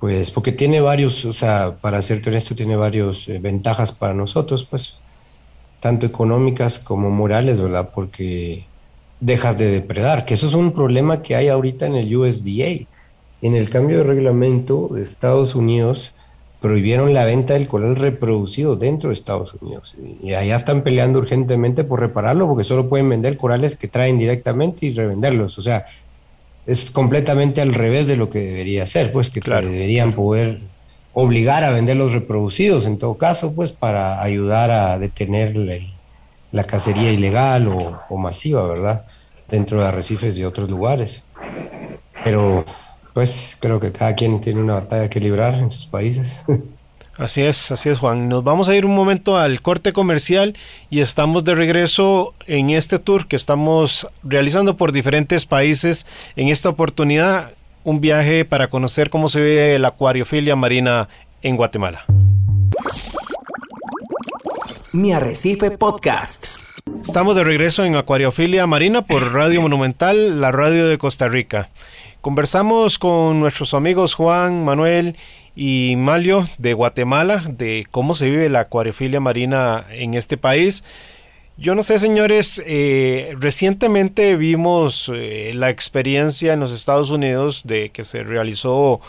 [0.00, 4.66] pues porque tiene varios, o sea, para serte honesto, tiene varios eh, ventajas para nosotros,
[4.68, 4.94] pues,
[5.84, 7.90] tanto económicas como morales, ¿verdad?
[7.94, 8.64] Porque
[9.20, 12.86] dejas de depredar, que eso es un problema que hay ahorita en el USDA.
[13.42, 16.14] En el cambio de reglamento de Estados Unidos,
[16.62, 19.94] prohibieron la venta del coral reproducido dentro de Estados Unidos.
[20.22, 24.86] Y allá están peleando urgentemente por repararlo porque solo pueden vender corales que traen directamente
[24.86, 25.58] y revenderlos.
[25.58, 25.84] O sea,
[26.66, 30.60] es completamente al revés de lo que debería ser, pues que deberían poder
[31.14, 35.56] obligar a vender los reproducidos en todo caso, pues para ayudar a detener
[36.52, 39.06] la, cacería ilegal o, o masiva, ¿verdad?
[39.48, 41.22] Dentro de arrecifes de otros lugares.
[42.22, 42.64] Pero
[43.14, 46.28] pues creo que cada quien tiene una batalla que librar en sus países.
[47.16, 48.28] Así es, así es Juan.
[48.28, 50.56] Nos vamos a ir un momento al corte comercial
[50.90, 56.08] y estamos de regreso en este tour que estamos realizando por diferentes países.
[56.34, 57.52] En esta oportunidad,
[57.84, 61.08] un viaje para conocer cómo se ve la acuariofilia marina
[61.42, 62.04] en Guatemala.
[64.92, 66.46] Mi Arrecife Podcast.
[67.04, 71.68] Estamos de regreso en Acuariofilia Marina por Radio Monumental, la radio de Costa Rica.
[72.22, 75.16] Conversamos con nuestros amigos Juan, Manuel
[75.54, 80.84] y Malio de Guatemala de cómo se vive la acuariofilia marina en este país.
[81.56, 87.90] Yo no sé, señores, eh, recientemente vimos eh, la experiencia en los Estados Unidos de
[87.90, 89.00] que se realizó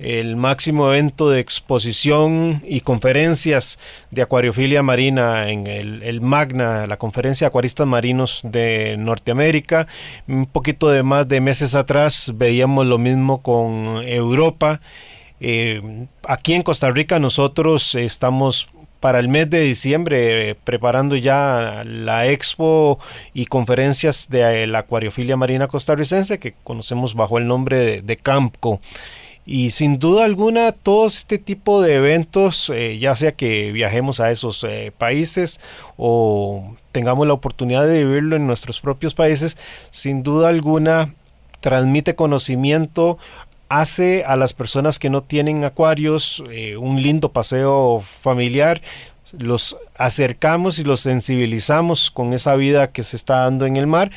[0.00, 3.78] el máximo evento de exposición y conferencias
[4.10, 9.86] de acuariofilia marina en el, Magna, la conferencia de acuaristas marinos de Norteamérica.
[10.26, 14.80] Un poquito de más de meses atrás veíamos lo mismo con Europa.
[15.38, 18.70] Eh, aquí en Costa Rica nosotros estamos
[19.02, 23.00] para el mes de diciembre eh, preparando ya la expo
[23.34, 28.80] y conferencias de la acuariofilia marina costarricense que conocemos bajo el nombre de, de CAMPCO.
[29.44, 34.30] Y sin duda alguna, todo este tipo de eventos, eh, ya sea que viajemos a
[34.30, 35.58] esos eh, países
[35.96, 39.56] o tengamos la oportunidad de vivirlo en nuestros propios países,
[39.90, 41.12] sin duda alguna
[41.58, 43.18] transmite conocimiento,
[43.80, 48.82] hace a las personas que no tienen acuarios eh, un lindo paseo familiar,
[49.38, 54.10] los acercamos y los sensibilizamos con esa vida que se está dando en el mar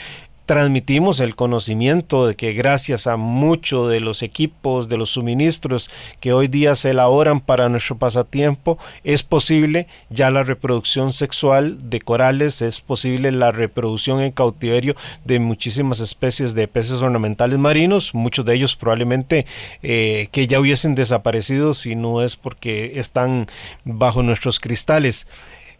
[0.46, 6.34] transmitimos el conocimiento de que gracias a muchos de los equipos, de los suministros que
[6.34, 12.62] hoy día se elaboran para nuestro pasatiempo, es posible ya la reproducción sexual de corales,
[12.62, 18.56] es posible la reproducción en cautiverio de muchísimas especies de peces ornamentales marinos, muchos de
[18.56, 19.46] ellos probablemente
[19.82, 23.48] eh, que ya hubiesen desaparecido si no es porque están
[23.84, 25.28] bajo nuestros cristales.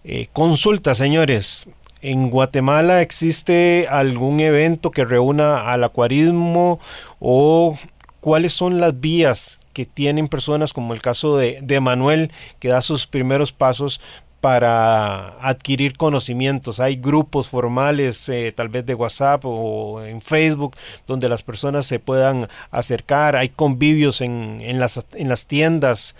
[0.04, 1.68] Eh, consulta, señores,
[2.08, 6.80] ¿En Guatemala existe algún evento que reúna al acuarismo
[7.20, 7.80] o
[8.22, 13.08] cuáles son las vías que tienen personas como el caso de, Manuel que da sus
[13.08, 14.02] primeros pasos
[14.40, 16.80] para adquirir conocimientos.
[16.80, 20.76] Hay grupos formales, eh, tal vez de WhatsApp o en Facebook,
[21.08, 23.36] donde las personas se puedan acercar.
[23.36, 26.16] Hay convivios en, en, las, en las tiendas.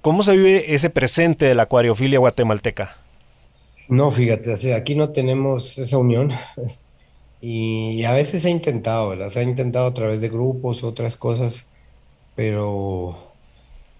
[0.00, 2.98] ¿Cómo se vive ese presente de la acuariofilia guatemalteca?
[3.88, 6.32] No, fíjate, aquí no tenemos esa unión
[7.40, 9.30] y a veces se ha intentado.
[9.30, 11.66] Se ha intentado a través de grupos, otras cosas,
[12.34, 13.34] pero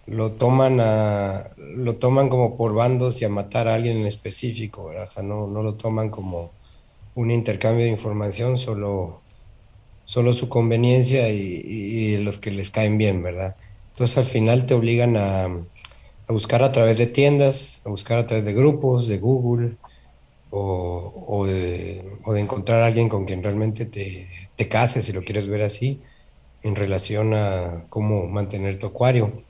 [0.07, 4.85] lo toman a, lo toman como por bandos y a matar a alguien en específico.
[4.87, 6.53] O sea, no, no lo toman como
[7.15, 9.23] un intercambio de información, solo,
[10.05, 13.57] solo su conveniencia y, y los que les caen bien, ¿verdad?
[13.91, 15.49] Entonces al final te obligan a,
[16.27, 19.73] a buscar a través de tiendas, a buscar a través de grupos, de Google
[20.51, 22.05] o, de,
[22.37, 26.01] encontrar a alguien con quien realmente te, te cases, si lo quieres ver así,
[26.63, 29.43] en relación a cómo mantener tu acuario.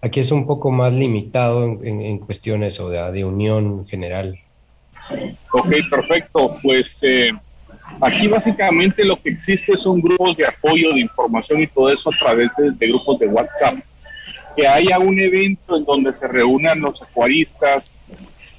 [0.00, 4.38] Aquí es un poco más limitado en, cuestiones o de, de, unión general.
[5.52, 6.56] Ok, perfecto.
[6.62, 7.32] Pues eh,
[8.00, 12.18] aquí básicamente lo que existe son grupos de apoyo, de información y todo eso a
[12.18, 13.74] través de, grupos de WhatsApp.
[14.58, 18.00] Que haya un evento en donde se reúnan los acuaristas,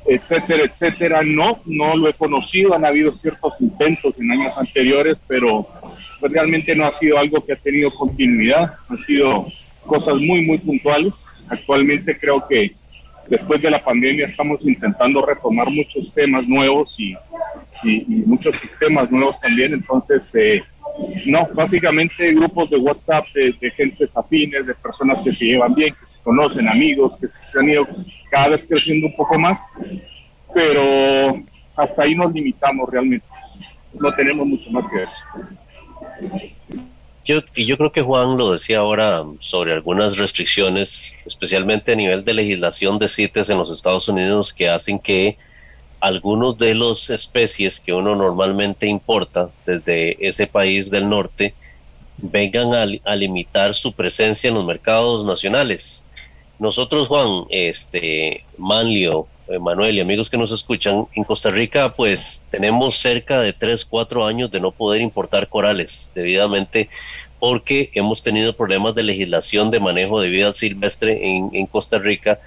[0.06, 1.24] etcétera, etcétera.
[1.26, 2.74] No, no lo he conocido.
[2.74, 5.68] Han habido ciertos intentos en años anteriores, pero
[6.22, 8.76] pues, realmente no ha sido algo que ha tenido continuidad.
[8.88, 9.48] Ha sido
[9.86, 11.34] cosas muy, muy puntuales.
[11.50, 12.76] Actualmente creo que
[13.28, 17.14] después de la pandemia estamos intentando retomar muchos temas nuevos y,
[18.26, 19.74] muchos sistemas nuevos también.
[19.74, 20.64] Entonces, eh,
[21.26, 25.96] no, básicamente grupos de WhatsApp de, de gentes afines, de personas que se llevan bien,
[26.00, 27.88] que se conocen, amigos, que se han ido
[28.30, 29.70] cada vez creciendo un poco más,
[30.54, 31.42] pero
[31.76, 33.26] hasta ahí nos limitamos realmente.
[33.94, 35.22] No tenemos mucho más que eso.
[37.26, 42.34] Yo, yo creo que Juan lo decía ahora sobre algunas restricciones, especialmente a nivel de
[42.34, 45.38] legislación de CITES en los Estados Unidos, que hacen que
[46.00, 51.54] algunos de las especies que uno normalmente importa desde ese país del norte
[52.18, 56.06] vengan a, limitar su presencia en los mercados nacionales.
[56.58, 59.28] Nosotros, Juan, este, Manlio,
[59.60, 64.26] Manuel y amigos que nos escuchan, en Costa Rica pues tenemos cerca de 3, 4
[64.26, 66.90] años de no poder importar corales debidamente
[67.40, 72.40] porque hemos tenido problemas de legislación de manejo de vida silvestre en, Costa Rica.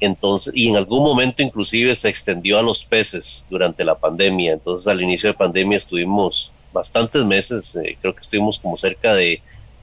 [0.00, 4.54] Entonces, y en algún momento inclusive se extendió a los peces durante la pandemia.
[4.54, 9.42] Entonces, al inicio de pandemia estuvimos bastantes meses, eh, creo que estuvimos como cerca de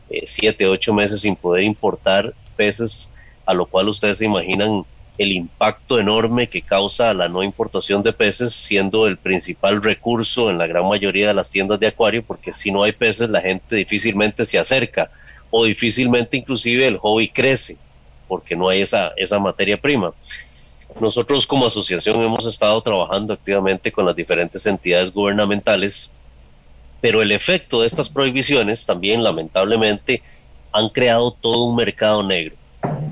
[0.10, 3.12] eh, siete, ocho meses sin poder importar peces,
[3.46, 4.86] a lo cual ustedes se imaginan
[5.18, 10.58] el impacto enorme que causa la no importación de peces, siendo el principal recurso en
[10.58, 13.76] la gran mayoría de las tiendas de acuario, porque si no hay peces la gente
[13.76, 15.10] difícilmente se acerca
[15.50, 17.78] o difícilmente inclusive el hobby crece,
[18.28, 20.14] porque no hay esa, esa materia prima.
[21.00, 26.12] Nosotros como asociación hemos estado trabajando activamente con las diferentes entidades gubernamentales,
[27.02, 30.24] pero el efecto de estas prohibiciones también lamentablemente
[30.72, 32.56] han creado todo un mercado negro,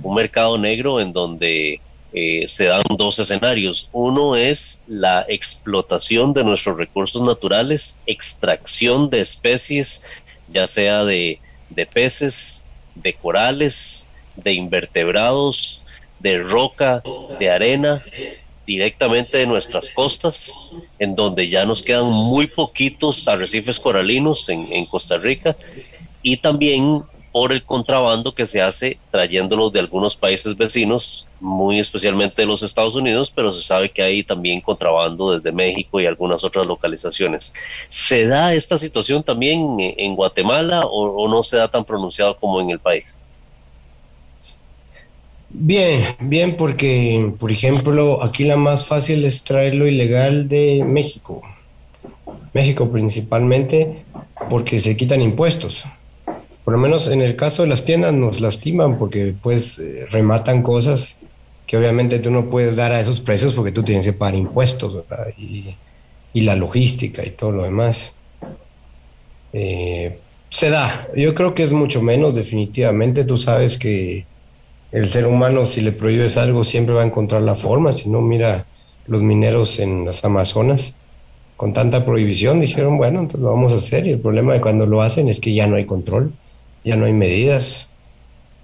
[0.01, 1.79] un mercado negro en donde
[2.13, 3.89] eh, se dan dos escenarios.
[3.91, 10.01] Uno es la explotación de nuestros recursos naturales, extracción de especies,
[10.47, 12.63] ya sea de, de peces,
[12.95, 14.04] de corales,
[14.35, 15.81] de invertebrados,
[16.19, 17.03] de roca,
[17.39, 18.03] de arena,
[18.65, 20.53] directamente de nuestras costas,
[20.99, 25.55] en donde ya nos quedan muy poquitos arrecifes coralinos en, en Costa Rica,
[26.21, 27.03] y también
[27.35, 32.63] por el contrabando que se hace trayéndolos de algunos países vecinos, muy especialmente de los
[32.63, 37.53] Estados Unidos, pero se sabe que hay también contrabando desde México y algunas otras localizaciones.
[37.89, 42.69] ¿Se da esta situación también en Guatemala o, no se da tan pronunciado como en
[42.69, 43.24] el país?
[45.57, 51.41] Bien, bien, porque, por ejemplo, aquí la más fácil es traerlo ilegal de México.
[52.53, 54.03] México principalmente
[54.49, 55.85] porque se quitan impuestos
[56.65, 60.63] por lo menos en el caso de las tiendas nos lastiman porque pues eh, rematan
[60.63, 61.15] cosas
[61.67, 65.05] que obviamente tú no puedes dar a esos precios porque tú tienes que pagar impuestos
[65.37, 65.75] y,
[66.33, 68.11] y, la logística y todo lo demás.
[69.53, 70.17] Eh,
[70.49, 74.25] se da, yo creo que es mucho menos definitivamente, tú sabes que
[74.95, 78.21] el ser humano si le prohíbes algo siempre va a encontrar la forma, si no
[78.21, 78.65] mira
[79.07, 80.93] los mineros en las Amazonas
[81.57, 84.85] con tanta prohibición dijeron bueno entonces lo vamos a hacer y el problema de cuando
[84.85, 86.33] lo hacen es que ya no hay control
[86.85, 87.87] ya no hay medidas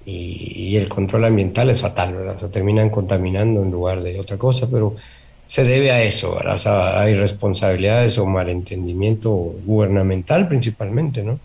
[0.05, 2.37] y, el control ambiental es fatal, ¿verdad?
[2.37, 4.95] O sea, terminan contaminando en lugar de otra cosa, pero
[5.45, 6.55] se debe a eso, ¿verdad?
[6.55, 11.39] O sea, hay responsabilidades o malentendimiento gubernamental principalmente, ¿no?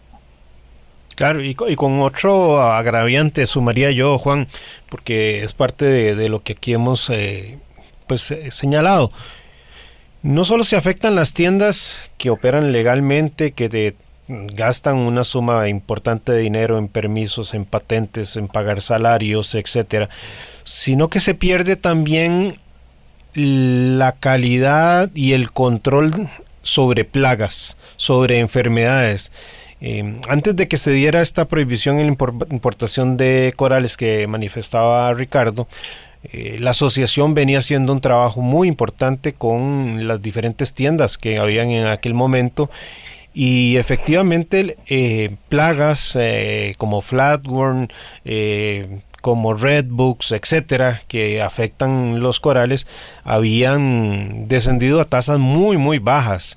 [1.16, 4.48] Claro, y, con otro agraviante sumaría yo, Juan,
[4.90, 7.58] porque es parte de, lo que aquí hemos eh,
[8.06, 9.10] pues, eh, señalado.
[10.22, 13.94] No solo se afectan las tiendas que operan legalmente, que
[14.28, 20.10] gastan una suma importante de dinero en permisos, en patentes, en pagar salarios, etcétera,
[20.64, 22.58] sino que se pierde también
[23.32, 26.28] la calidad y el control
[26.62, 29.32] sobre plagas, sobre enfermedades.
[29.80, 32.16] Eh, antes de que se diera esta prohibición en la
[32.50, 35.68] importación de corales que manifestaba Ricardo,
[36.32, 41.70] eh, la asociación venía haciendo un trabajo muy importante con las diferentes tiendas que habían
[41.70, 42.68] en aquel momento
[43.32, 47.88] y efectivamente eh, plagas eh, como flatworm,
[49.20, 52.86] como redbooks, etcétera, que afectan los corales,
[53.22, 56.56] habían descendido a tasas muy, muy bajas.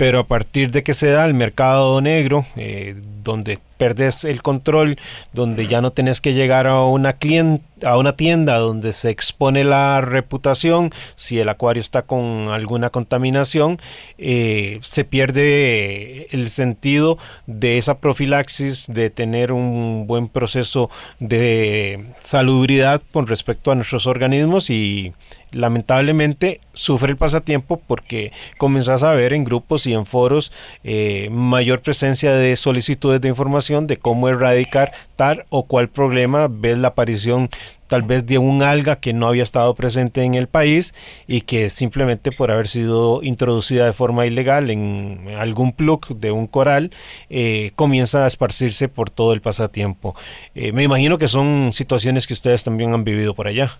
[0.00, 4.98] Pero a partir de que se da el mercado negro, eh, donde perdes el control,
[5.32, 9.64] donde ya no tenés que llegar a una cliente a una tienda donde se expone
[9.64, 13.78] la reputación, si el acuario está con alguna contaminación,
[14.18, 23.02] eh, se pierde el sentido de esa profilaxis, de tener un buen proceso de salubridad
[23.12, 25.12] con respecto a nuestros organismos y
[25.52, 30.52] lamentablemente sufre el pasatiempo porque comenzás a ver en grupos y en foros
[30.84, 36.78] eh, mayor presencia de solicitudes de información de cómo erradicar tal o cual problema, ves
[36.78, 37.48] la aparición
[37.86, 40.94] tal vez de un alga que no había estado presente en el país
[41.26, 46.46] y que simplemente por haber sido introducida de forma ilegal en algún plug de un
[46.46, 46.92] coral
[47.28, 50.14] eh, comienza a esparcirse por todo el pasatiempo.
[50.54, 53.78] Eh, me imagino que son situaciones que ustedes también han vivido por allá.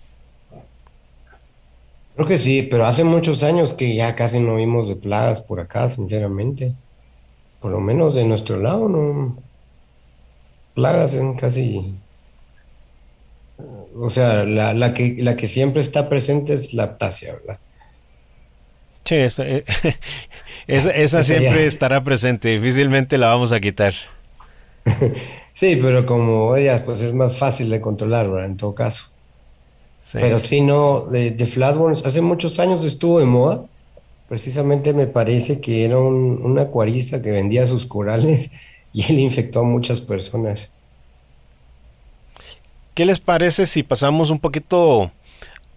[2.17, 5.61] Creo que sí, pero hace muchos años que ya casi no vimos de plagas por
[5.61, 6.75] acá, sinceramente.
[7.61, 9.37] Por lo menos de nuestro lado, no.
[10.75, 11.95] Plagas en casi
[13.99, 17.59] o sea, la, la, que, la que siempre está presente es la aptasia, ¿verdad?
[19.05, 19.65] Sí, esa, eh,
[20.67, 23.95] esa, siempre estará presente, difícilmente la vamos a quitar.
[25.55, 28.47] sí, pero como ella, pues es más fácil de controlar, ¿verdad?
[28.47, 29.05] En todo caso.
[30.13, 33.65] Pero sí, no, de, de Flatworms, hace muchos años estuvo de moda.
[34.29, 38.51] Precisamente me parece que era un, un acuarista que vendía sus corales
[38.93, 40.69] y él infectó a muchas personas.
[42.95, 45.11] ¿Qué les parece si pasamos un poquito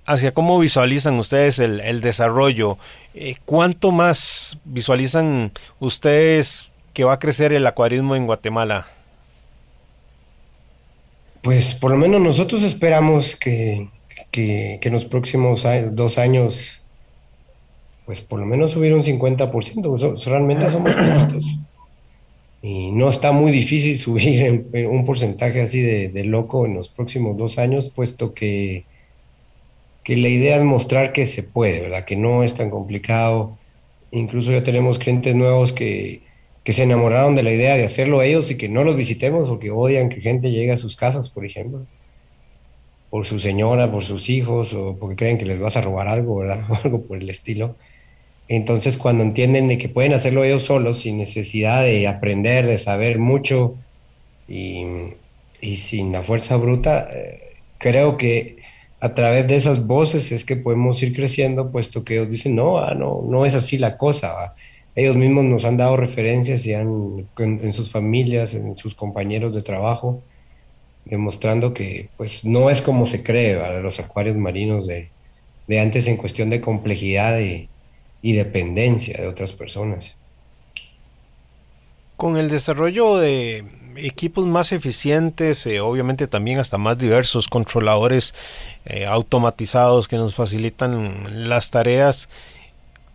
[0.06, 2.78] hacia cómo visualizan ustedes el, desarrollo?
[3.14, 8.88] Eh, ¿Cuánto más visualizan ustedes que va a crecer el acuarismo en Guatemala?
[11.44, 13.90] Pues por lo menos nosotros esperamos que,
[14.32, 16.80] en los próximos dos años,
[18.06, 20.26] pues por lo menos subir un 50%.
[20.26, 21.46] Realmente somos poquitos.
[22.64, 27.58] Y no está muy difícil subir un porcentaje así de, loco en los próximos dos
[27.58, 28.86] años, puesto que,
[30.06, 32.06] que la idea es mostrar que se puede, ¿verdad?
[32.06, 33.58] Que no es tan complicado.
[34.12, 36.22] Incluso ya tenemos clientes nuevos que,
[36.64, 39.70] que se enamoraron de la idea de hacerlo ellos y que no los visitemos porque
[39.70, 41.86] odian que gente llegue a sus casas, por ejemplo.
[43.10, 46.38] Por su señora, por sus hijos o porque creen que les vas a robar algo,
[46.38, 46.64] ¿verdad?
[46.70, 47.76] O algo por el estilo.
[48.48, 53.18] Entonces, cuando entienden de que pueden hacerlo ellos solos, sin necesidad de aprender, de saber
[53.20, 53.76] mucho
[54.48, 54.84] y,
[55.78, 57.40] sin la fuerza bruta, eh,
[57.78, 58.58] creo que
[59.00, 62.80] a través de esas voces es que podemos ir creciendo, puesto que ellos dicen, no,
[62.80, 64.56] ah, no, no es así la cosa.
[64.96, 69.62] Ellos mismos nos han dado referencias y han, en, sus familias, en sus compañeros de
[69.62, 70.22] trabajo,
[71.06, 75.10] demostrando que pues no es como se cree los acuarios marinos de,
[75.68, 77.70] de antes en cuestión de complejidad y
[78.24, 80.16] y dependencia de otras personas.
[82.16, 83.66] Con el desarrollo de
[83.98, 88.34] equipos más eficientes, eh, obviamente también hasta más diversos, controladores
[88.86, 92.30] eh, automatizados que nos facilitan las tareas.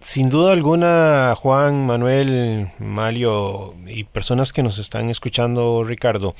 [0.00, 6.34] Sin duda alguna, Juan, Manuel, Mario y personas que nos están escuchando, Ricardo,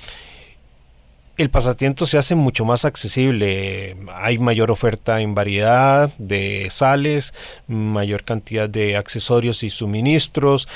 [1.39, 3.97] el pasatiempo se hace mucho más accesible.
[4.13, 7.33] Hay mayor oferta en variedad de sales,
[7.69, 10.69] mayor cantidad de accesorios y suministros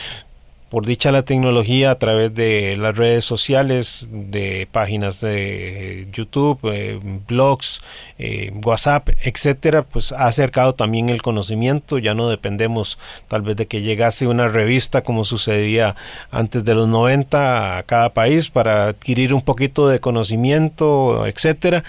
[0.73, 6.99] por dicha la tecnología a través de las redes sociales, de páginas de YouTube, eh,
[7.29, 7.83] blogs,
[8.19, 11.99] eh, WhatsApp, etcétera, pues ha acercado también el conocimiento.
[11.99, 12.99] Ya no dependemos
[13.29, 15.95] tal vez de que llegase una revista como sucedía
[16.31, 21.85] antes de los 90 a cada país para adquirir un poquito de conocimiento, etcétera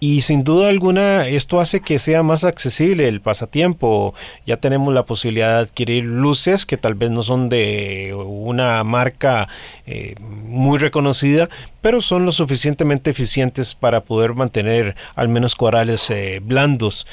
[0.00, 4.14] y sin duda alguna esto hace que sea más accesible el pasatiempo.
[4.46, 9.48] Ya tenemos la posibilidad de adquirir luces que tal vez no son de una marca
[9.86, 11.48] eh, muy reconocida,
[11.80, 17.06] pero son lo suficientemente eficientes para poder mantener al menos corales eh, blandos.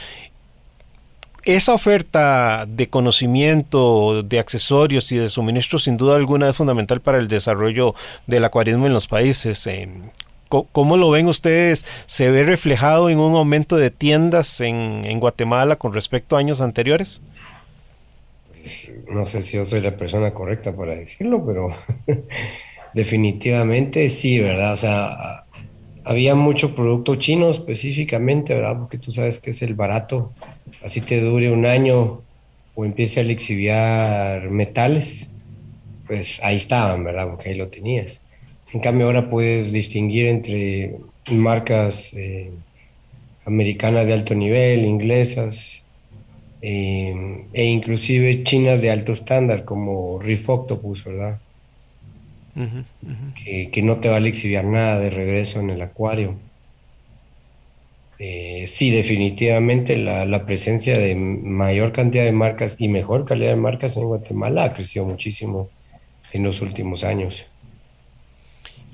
[1.43, 7.19] Esa oferta de conocimiento, de accesorios y de suministros sin duda alguna es fundamental para
[7.19, 7.93] el desarrollo
[8.25, 9.67] del acuarismo en los países.
[10.63, 11.85] ¿Cómo lo ven ustedes?
[12.05, 17.21] ¿Se ve reflejado en un aumento de tiendas en, Guatemala con respecto a años anteriores?
[19.09, 21.69] No sé si yo soy la persona correcta para decirlo, pero
[22.93, 24.73] definitivamente sí, ¿verdad?
[24.73, 25.43] O sea,
[26.03, 28.77] había mucho producto chino específicamente, ¿verdad?
[28.79, 30.33] Porque tú sabes que es el barato,
[30.83, 32.21] así te dure un año
[32.75, 35.27] o empiece a lixiviar metales,
[36.07, 37.27] pues ahí estaban, ¿verdad?
[37.29, 38.21] Porque ahí lo tenías.
[38.75, 40.97] En cambio ahora puedes distinguir entre
[41.31, 42.51] marcas eh,
[43.45, 45.81] americanas de alto nivel, inglesas,
[46.61, 51.39] eh, e inclusive chinas de alto estándar como Reef Octopus, ¿verdad?
[53.45, 56.35] Que, no te va a lixiviar nada de regreso en el acuario.
[58.19, 63.55] Eh, sí, definitivamente la, la, presencia de mayor cantidad de marcas y mejor calidad de
[63.55, 65.69] marcas en Guatemala ha crecido muchísimo
[66.33, 67.45] en los últimos años.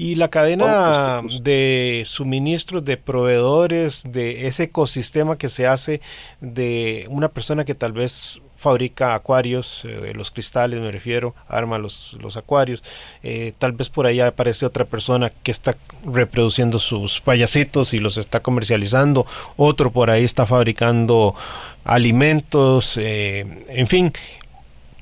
[0.01, 6.01] Y la cadena de suministros, de proveedores, de ese ecosistema que se hace
[6.39, 12.17] de una persona que tal vez fabrica acuarios, eh, los cristales me refiero, arma los,
[12.19, 12.83] los acuarios.
[13.21, 18.17] Eh, tal vez por ahí aparece otra persona que está reproduciendo sus payasitos y los
[18.17, 19.27] está comercializando.
[19.55, 21.35] Otro por ahí está fabricando
[21.83, 24.13] alimentos, eh, en fin,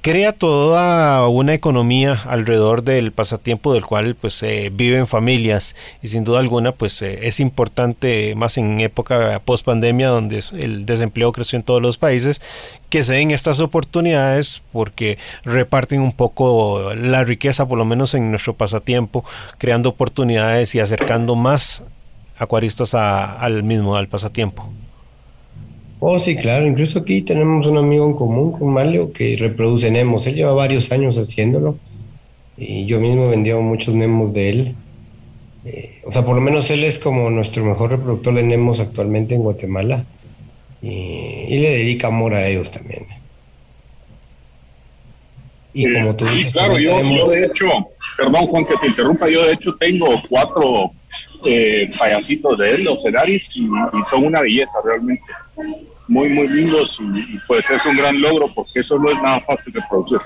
[0.01, 6.23] crea toda una economía alrededor del pasatiempo del cual pues eh, viven familias y sin
[6.23, 11.57] duda alguna pues eh, es importante más en época post pandemia donde el desempleo creció
[11.57, 12.41] en todos los países
[12.89, 18.31] que se den estas oportunidades porque reparten un poco la riqueza por lo menos en
[18.31, 19.25] nuestro pasatiempo
[19.57, 21.83] creando oportunidades y acercando más
[22.37, 24.69] acuaristas al mismo al pasatiempo.
[25.99, 26.65] Oh, sí, claro.
[26.65, 30.25] Incluso aquí tenemos un amigo en común con Mario que reproduce Nemos.
[30.27, 31.77] Él lleva varios años haciéndolo
[32.57, 34.75] y yo mismo vendido muchos Nemos de él.
[35.65, 39.35] Eh, o sea, por lo menos él es como nuestro mejor reproductor de Nemos actualmente
[39.35, 40.05] en Guatemala
[40.81, 43.05] y, le dedica amor a ellos también.
[45.73, 47.67] Y como tú dices, sí, claro, yo, de hecho,
[48.17, 50.91] perdón Juan que te interrumpa, yo de hecho tengo cuatro
[51.45, 53.67] eh, payasitos de él, los Ceraris, y
[54.09, 55.21] son una belleza realmente
[56.09, 59.71] muy, muy lindos y, pues es un gran logro porque eso no es nada fácil
[59.71, 60.19] de producir.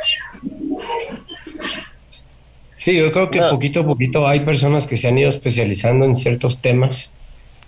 [2.78, 6.16] Sí, yo creo que poquito a poquito hay personas que se han ido especializando en
[6.16, 7.10] ciertos temas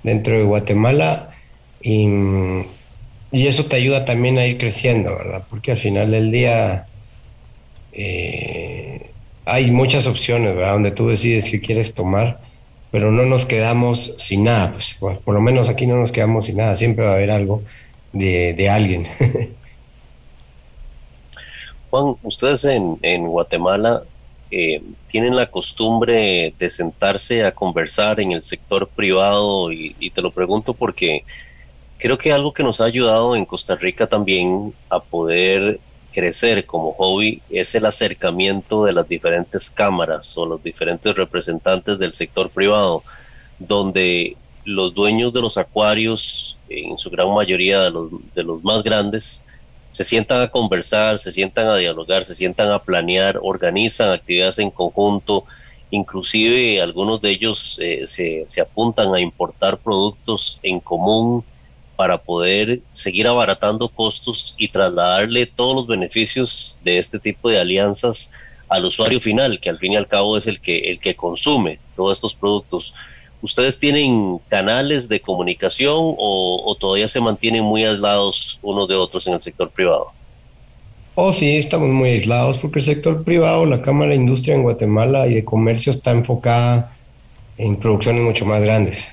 [0.03, 1.31] dentro de Guatemala
[1.81, 2.07] y,
[3.31, 5.43] y eso te ayuda también a ir creciendo, ¿verdad?
[5.49, 6.85] Porque al final del día
[7.91, 9.09] eh,
[9.45, 10.73] hay muchas opciones, ¿verdad?
[10.73, 12.39] Donde tú decides qué quieres tomar,
[12.91, 16.57] pero no nos quedamos sin nada, pues, por lo menos aquí no nos quedamos sin
[16.57, 17.61] nada, siempre va a haber algo
[18.15, 19.07] de, alguien.
[21.89, 24.03] Juan, ustedes en, en Guatemala
[24.51, 30.31] eh, tienen la costumbre de sentarse a conversar en el sector privado y, te lo
[30.31, 31.23] pregunto porque
[31.97, 35.79] creo que algo que nos ha ayudado en Costa Rica también a poder
[36.13, 42.13] crecer como hobby es el acercamiento de las diferentes cámaras o los diferentes representantes del
[42.13, 43.03] sector privado,
[43.59, 48.83] donde los dueños de los acuarios, en su gran mayoría de los, de los más
[48.83, 49.43] grandes,
[49.91, 54.69] se sientan a conversar, se sientan a dialogar, se sientan a planear, organizan actividades en
[54.69, 55.45] conjunto,
[55.89, 61.45] inclusive algunos de ellos eh, se, se, apuntan a importar productos en común
[61.95, 68.29] para poder seguir abaratando costos y trasladarle todos los beneficios de este tipo de alianzas
[68.67, 71.79] al usuario final, que al fin y al cabo es el que, el que consume
[71.95, 72.93] todos estos productos.
[73.45, 79.35] ¿Ustedes tienen canales de comunicación o, todavía se mantienen muy aislados unos de otros en
[79.35, 80.07] el sector privado?
[81.13, 85.27] Oh, sí, estamos muy aislados porque el sector privado, la Cámara de Industria en Guatemala
[85.27, 86.97] y de Comercio está enfocada
[87.59, 89.05] en producciones mucho más grandes.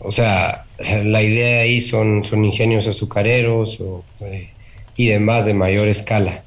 [0.00, 3.78] O sea, la idea ahí son, son ingenios azucareros
[4.20, 4.50] eh,
[4.98, 6.44] y demás de mayor escala.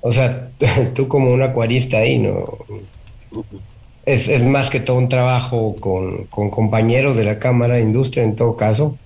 [0.00, 0.48] O sea,
[0.96, 2.44] tú como un acuarista ahí, ¿no?
[4.06, 8.24] Es, es, más que todo un trabajo con, con, compañeros de la Cámara de Industria,
[8.24, 8.98] en todo caso,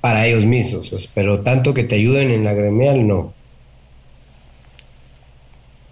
[0.00, 3.32] para ellos mismos, pues, pero tanto que te ayuden en la gremial, no.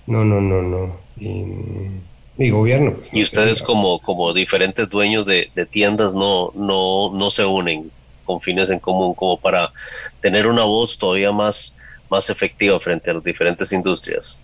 [0.06, 0.96] No, no, no, no.
[1.18, 2.92] Y, gobierno.
[2.92, 7.90] Pues, y ustedes como, como diferentes dueños de, de, tiendas no, no, no se unen
[8.24, 9.72] con fines en común como para
[10.20, 11.76] tener una voz todavía más,
[12.10, 14.40] más efectiva frente a las diferentes industrias.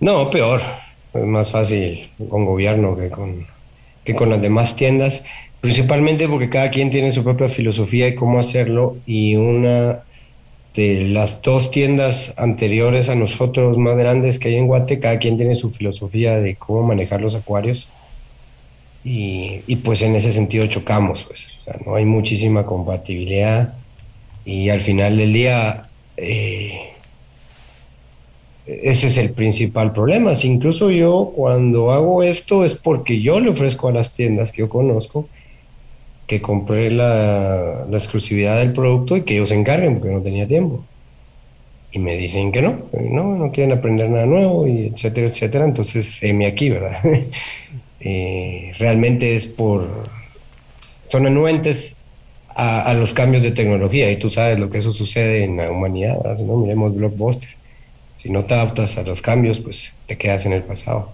[0.00, 0.62] No, peor
[1.14, 3.46] es más fácil con gobierno que con,
[4.04, 5.24] que con las demás tiendas,
[5.60, 10.00] principalmente porque cada quien tiene su propia filosofía y cómo hacerlo y una
[10.74, 15.36] de las dos tiendas anteriores a nosotros más grandes que hay en Guate, cada quien
[15.36, 17.86] tiene su filosofía de cómo manejar los acuarios
[19.04, 23.74] y, y pues en ese sentido chocamos, pues, o sea, no hay muchísima compatibilidad
[24.44, 25.84] y al final del día
[26.16, 26.93] eh,
[28.66, 30.36] ese es el principal problema.
[30.36, 34.60] Si incluso yo cuando hago esto es porque yo le ofrezco a las tiendas que
[34.60, 35.28] yo conozco
[36.26, 40.84] que compré la, exclusividad del producto y que ellos se encarguen porque no tenía tiempo.
[41.92, 45.64] Y me dicen que no, no, no quieren aprender nada nuevo, y etcétera, etcétera.
[45.64, 46.98] Entonces, heme aquí, ¿verdad?
[48.00, 50.08] eh, realmente es por,
[51.06, 51.98] son anuentes
[52.56, 56.18] a, los cambios de tecnología y tú sabes lo que eso sucede en la humanidad,
[56.38, 57.50] no miremos Blockbuster,
[58.24, 61.12] si no te adaptas a los cambios, pues te quedas en el pasado.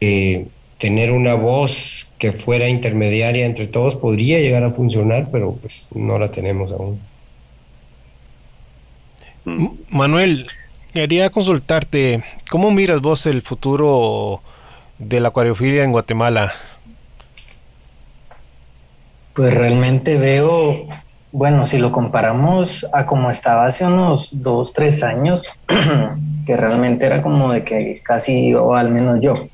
[0.00, 0.46] Eh,
[0.78, 6.18] tener una voz que fuera intermediaria entre todos podría llegar a funcionar, pero pues no
[6.18, 6.98] la tenemos aún.
[9.90, 10.46] Manuel,
[10.94, 14.40] quería consultarte, ¿cómo miras vos el futuro
[14.98, 16.54] de la acuariofilia en Guatemala?
[19.34, 20.88] Pues realmente veo,
[21.32, 25.58] bueno, si lo comparamos a como estaba hace unos dos, tres años,
[26.46, 29.48] que realmente era como de que casi, o al menos yo,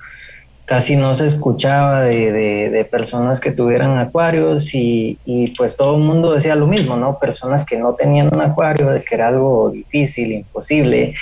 [0.65, 6.33] casi no se escuchaba de, personas que tuvieran acuarios y, y, pues todo el mundo
[6.33, 7.19] decía lo mismo, ¿no?
[7.19, 11.15] Personas que no tenían un acuario, de que era algo difícil, imposible.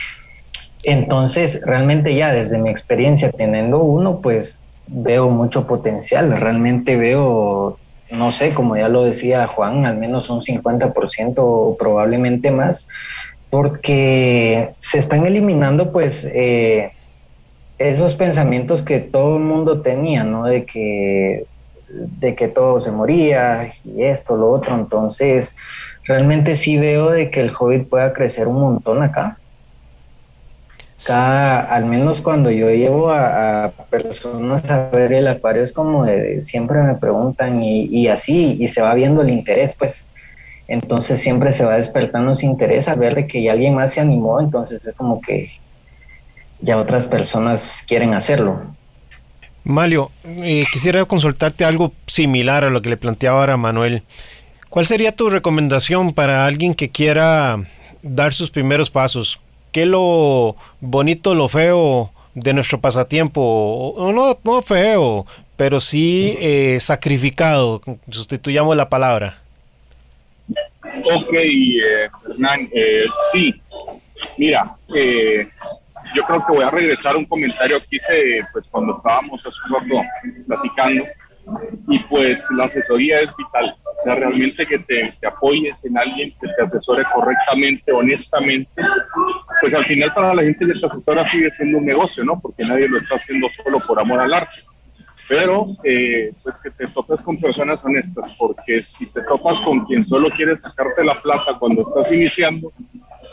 [0.84, 7.78] Entonces, realmente ya desde mi experiencia teniendo uno, pues veo mucho potencial, realmente veo,
[8.10, 12.88] no sé, como ya lo decía Juan, al menos un 50% o probablemente más,
[13.50, 16.24] porque se están eliminando pues...
[16.32, 16.92] Eh,
[17.78, 20.44] esos pensamientos que todo el mundo tenía, ¿no?
[20.44, 21.44] De que,
[21.88, 24.74] de que todo se moría y esto, lo otro.
[24.74, 25.56] Entonces,
[26.04, 29.38] realmente sí veo de que el Hobbit pueda crecer un montón acá.
[31.04, 36.40] Cada, al menos cuando yo llevo a, personas a ver el acuario es como de,
[36.40, 40.08] siempre me preguntan y, así y se va viendo el interés pues
[40.68, 44.00] entonces siempre se va despertando ese interés al ver de que ya alguien más se
[44.00, 45.50] animó entonces es como que
[46.60, 48.62] ya otras personas quieren hacerlo.
[49.64, 54.02] Malio, eh, quisiera consultarte algo similar a lo que le planteaba ahora Manuel.
[54.70, 57.58] ¿Cuál sería tu recomendación para alguien que quiera
[58.02, 59.40] dar sus primeros pasos?
[59.72, 63.94] ¿Qué lo bonito, lo feo de nuestro pasatiempo?
[63.98, 69.38] No, no feo, pero sí eh, sacrificado, sustituyamos la palabra.
[70.48, 72.68] Ok, eh, Hernán,
[73.32, 73.54] sí.
[74.38, 74.62] Mira,
[76.14, 79.56] yo creo que voy a regresar a un comentario que hice pues, cuando estábamos hace
[79.68, 80.08] un rato
[80.46, 81.04] platicando.
[81.88, 83.76] Y pues la asesoría es vital.
[83.84, 88.82] O sea, realmente que te, te, apoyes en alguien que te asesore correctamente, honestamente.
[89.60, 92.38] Pues al final para la gente que te asesora sigue siendo un negocio, ¿no?
[92.40, 94.62] Porque nadie lo está haciendo solo por amor al arte.
[95.28, 100.04] Pero eh, pues que te topes con personas honestas, porque si te topas con quien
[100.04, 102.72] solo quiere sacarte la plata cuando estás iniciando,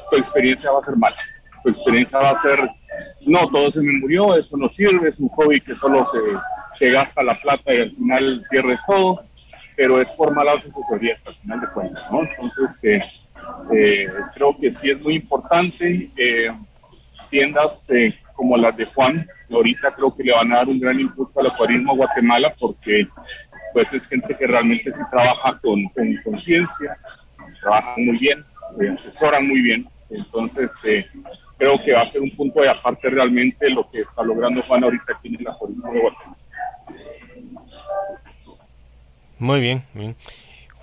[0.09, 1.17] tu experiencia va a ser mala
[1.63, 2.59] tu experiencia va a ser,
[3.25, 6.05] no, todo se me murió, eso no sirve, es un hobby que solo
[6.77, 9.19] se, gasta la plata y al final pierdes todo,
[9.75, 12.21] pero es por malas asesorías al final de cuentas, ¿no?
[12.23, 13.01] Entonces, eh,
[13.73, 16.09] eh, creo que sí es muy importante.
[16.15, 16.51] Eh,
[17.29, 17.91] tiendas
[18.35, 21.47] como las de Juan, ahorita creo que le van a dar un gran impulso al
[21.47, 23.07] acuarismo a Guatemala porque
[23.73, 25.83] pues es gente que realmente sí trabaja con
[26.23, 26.95] conciencia,
[27.59, 28.45] trabaja muy bien,
[28.95, 29.87] asesoran muy bien.
[30.11, 30.69] Entonces,
[31.57, 34.83] creo que va a ser un punto de aparte realmente lo que está logrando Juan
[34.83, 36.37] ahorita aquí en la Acuarismo de Guatemala.
[39.39, 40.15] Muy bien, bien.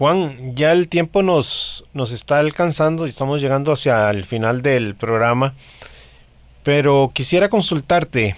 [0.00, 4.94] Juan, ya el tiempo nos, nos está alcanzando y estamos llegando hacia el final del
[4.94, 5.54] programa,
[6.62, 8.36] pero quisiera consultarte,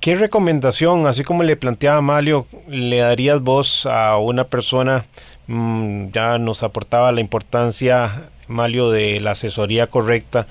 [0.00, 5.06] ¿qué recomendación, así como le planteaba Malio, le darías vos a una persona,
[5.48, 10.46] mm, ya nos aportaba la importancia Malio, de la asesoría correcta.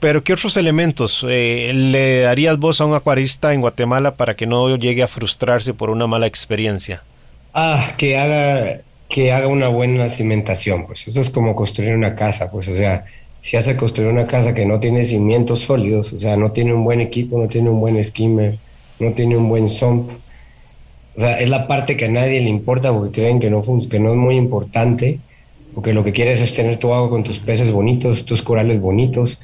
[0.00, 4.46] Pero ¿qué otros elementos eh, le darías vos a un acuarista en Guatemala para que
[4.46, 7.04] no llegue a frustrarse por una mala experiencia?
[7.54, 12.50] Ah, que haga, que haga una buena cimentación, pues eso es como construir una casa,
[12.50, 13.04] pues o sea,
[13.42, 16.82] si hace construir una casa que no tiene cimientos sólidos, o sea, no tiene un
[16.82, 18.58] buen equipo, no tiene un buen skimmer,
[18.98, 20.10] no tiene un buen sump,
[21.16, 23.98] o sea, es la parte que a nadie le importa porque creen que no, que
[23.98, 25.20] no es muy importante
[25.74, 29.38] porque lo que quieres es tener tu agua con tus peces bonitos, tus corales bonitos,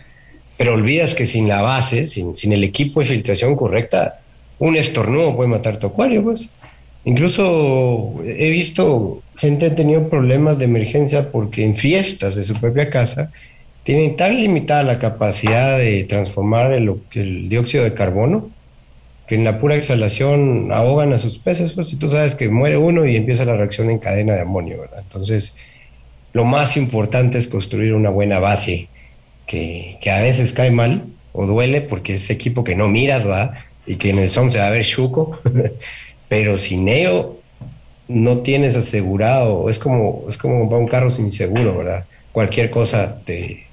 [0.56, 4.20] pero olvidas que sin la base, sin, sin el equipo de filtración correcta,
[4.58, 6.48] un estornudo puede matar tu acuario, pues.
[7.04, 12.90] Incluso he visto gente ha tenido problemas de emergencia porque en fiestas de su propia
[12.90, 13.30] casa
[13.84, 18.50] tienen tan limitada la capacidad de transformar el, el dióxido de carbono
[19.28, 22.78] que en la pura exhalación ahogan a sus peces, pues, y tú sabes que muere
[22.78, 25.00] uno y empieza la reacción en cadena de amonio, ¿verdad?
[25.02, 25.54] Entonces,
[26.32, 28.88] lo más importante es construir una buena base
[29.46, 33.64] que, a veces cae mal o duele porque es equipo que no miras, ¿va?
[33.86, 35.40] Y que en el son se va a ver chuco,
[36.28, 37.38] pero sin ello
[38.06, 42.04] no tienes asegurado, es como, es como comprar un carro sin seguro, ¿verdad?
[42.32, 43.66] Cualquier cosa te,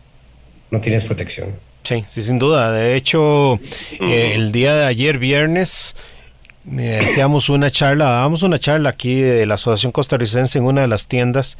[0.71, 1.49] no tienes protección.
[1.83, 2.71] Sí, sí, sin duda.
[2.71, 3.59] De hecho,
[4.01, 5.95] eh, el día de ayer, viernes,
[6.77, 10.87] eh, hacíamos una charla, dábamos una charla aquí de la Asociación Costarricense en una de
[10.87, 11.57] las tiendas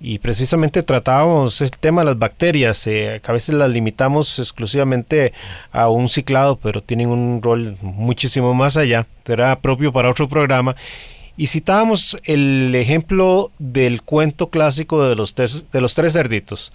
[0.00, 5.32] y precisamente tratábamos el tema de las bacterias, eh, que a veces las limitamos exclusivamente
[5.72, 10.76] a un ciclado, pero tienen un rol muchísimo más allá, será propio para otro programa.
[11.36, 16.72] Y citábamos el ejemplo del cuento clásico de los, de los tres cerditos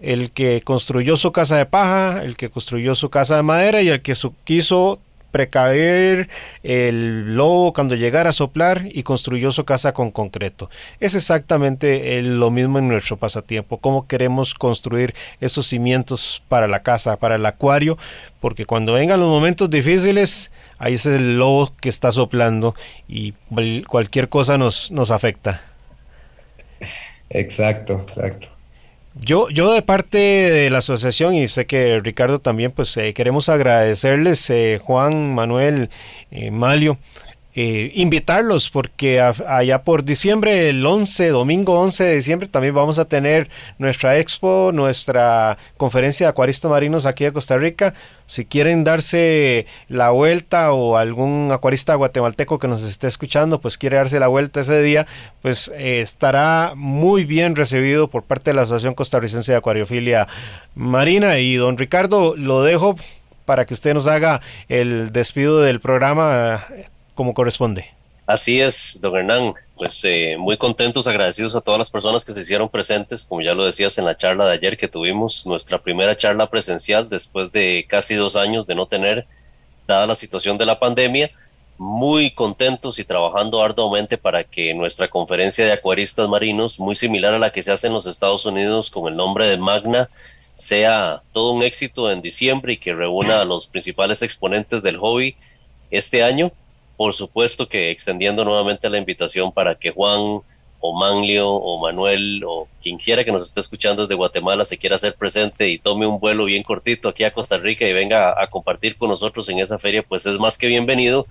[0.00, 3.88] el que construyó su casa de paja, el que construyó su casa de madera y
[3.88, 5.00] el que quiso
[5.36, 6.30] precaver
[6.62, 10.70] el lobo cuando llegara a soplar y construyó su casa con concreto.
[10.98, 17.18] Es exactamente lo mismo en nuestro pasatiempo, cómo queremos construir esos cimientos para la casa,
[17.18, 17.98] para el acuario,
[18.40, 22.74] porque cuando vengan los momentos difíciles, ahí es el lobo que está soplando
[23.06, 23.34] y
[23.86, 25.60] cualquier cosa nos, nos afecta.
[27.28, 28.55] Exacto, exacto.
[29.18, 33.48] Yo, yo de parte de la asociación y sé que Ricardo también, pues eh, queremos
[33.48, 35.88] agradecerles, eh, Juan, Manuel,
[36.30, 36.98] eh, Malio,
[37.58, 43.06] eh, invitarlos porque allá por diciembre, el 11, domingo 11 de diciembre, también vamos a
[43.06, 43.48] tener
[43.78, 47.94] nuestra expo, nuestra conferencia de acuaristas marinos aquí de Costa Rica.
[48.26, 53.96] Si quieren darse la vuelta o algún acuarista guatemalteco que nos esté escuchando, pues quiere
[53.96, 55.06] darse la vuelta ese día,
[55.40, 60.28] pues eh, estará muy bien recibido por parte de la Asociación Costarricense de Acuariofilia
[60.74, 61.38] Marina.
[61.38, 62.96] Y don Ricardo, lo dejo
[63.46, 66.62] para que usted nos haga el despido del programa
[67.16, 67.90] como corresponde.
[68.26, 69.54] Así es, don Hernán.
[69.76, 73.54] Pues eh, muy contentos, agradecidos a todas las personas que se hicieron presentes, como ya
[73.54, 77.84] lo decías en la charla de ayer que tuvimos, nuestra primera charla presencial después de
[77.88, 79.26] casi dos años de no tener,
[79.86, 81.30] dada la situación de la pandemia.
[81.78, 87.38] Muy contentos y trabajando arduamente para que nuestra conferencia de acuaristas marinos, muy similar a
[87.38, 90.08] la que se hace en los Estados Unidos con el nombre de Magna,
[90.54, 95.36] sea todo un éxito en diciembre y que reúna a los principales exponentes del hobby
[95.90, 96.50] este año
[96.96, 100.40] por supuesto que extendiendo nuevamente la invitación para que Juan
[100.80, 104.96] o Manlio o Manuel o quien quiera que nos esté escuchando desde Guatemala se quiera
[104.96, 108.46] hacer presente y tome un vuelo bien cortito aquí a Costa Rica y venga a,
[108.48, 111.26] compartir con nosotros en esa feria, pues es más que bienvenido.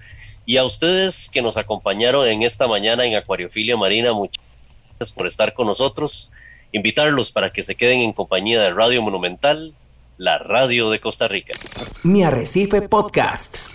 [0.45, 4.43] Y a ustedes que nos acompañaron en esta mañana en Acuariofilia Marina, muchas
[4.89, 6.29] gracias por estar con nosotros.
[6.71, 9.73] Invitarlos para que se queden en compañía de Radio Monumental,
[10.17, 11.53] la radio de Costa Rica.
[12.03, 13.74] Mi Arrecife Podcast.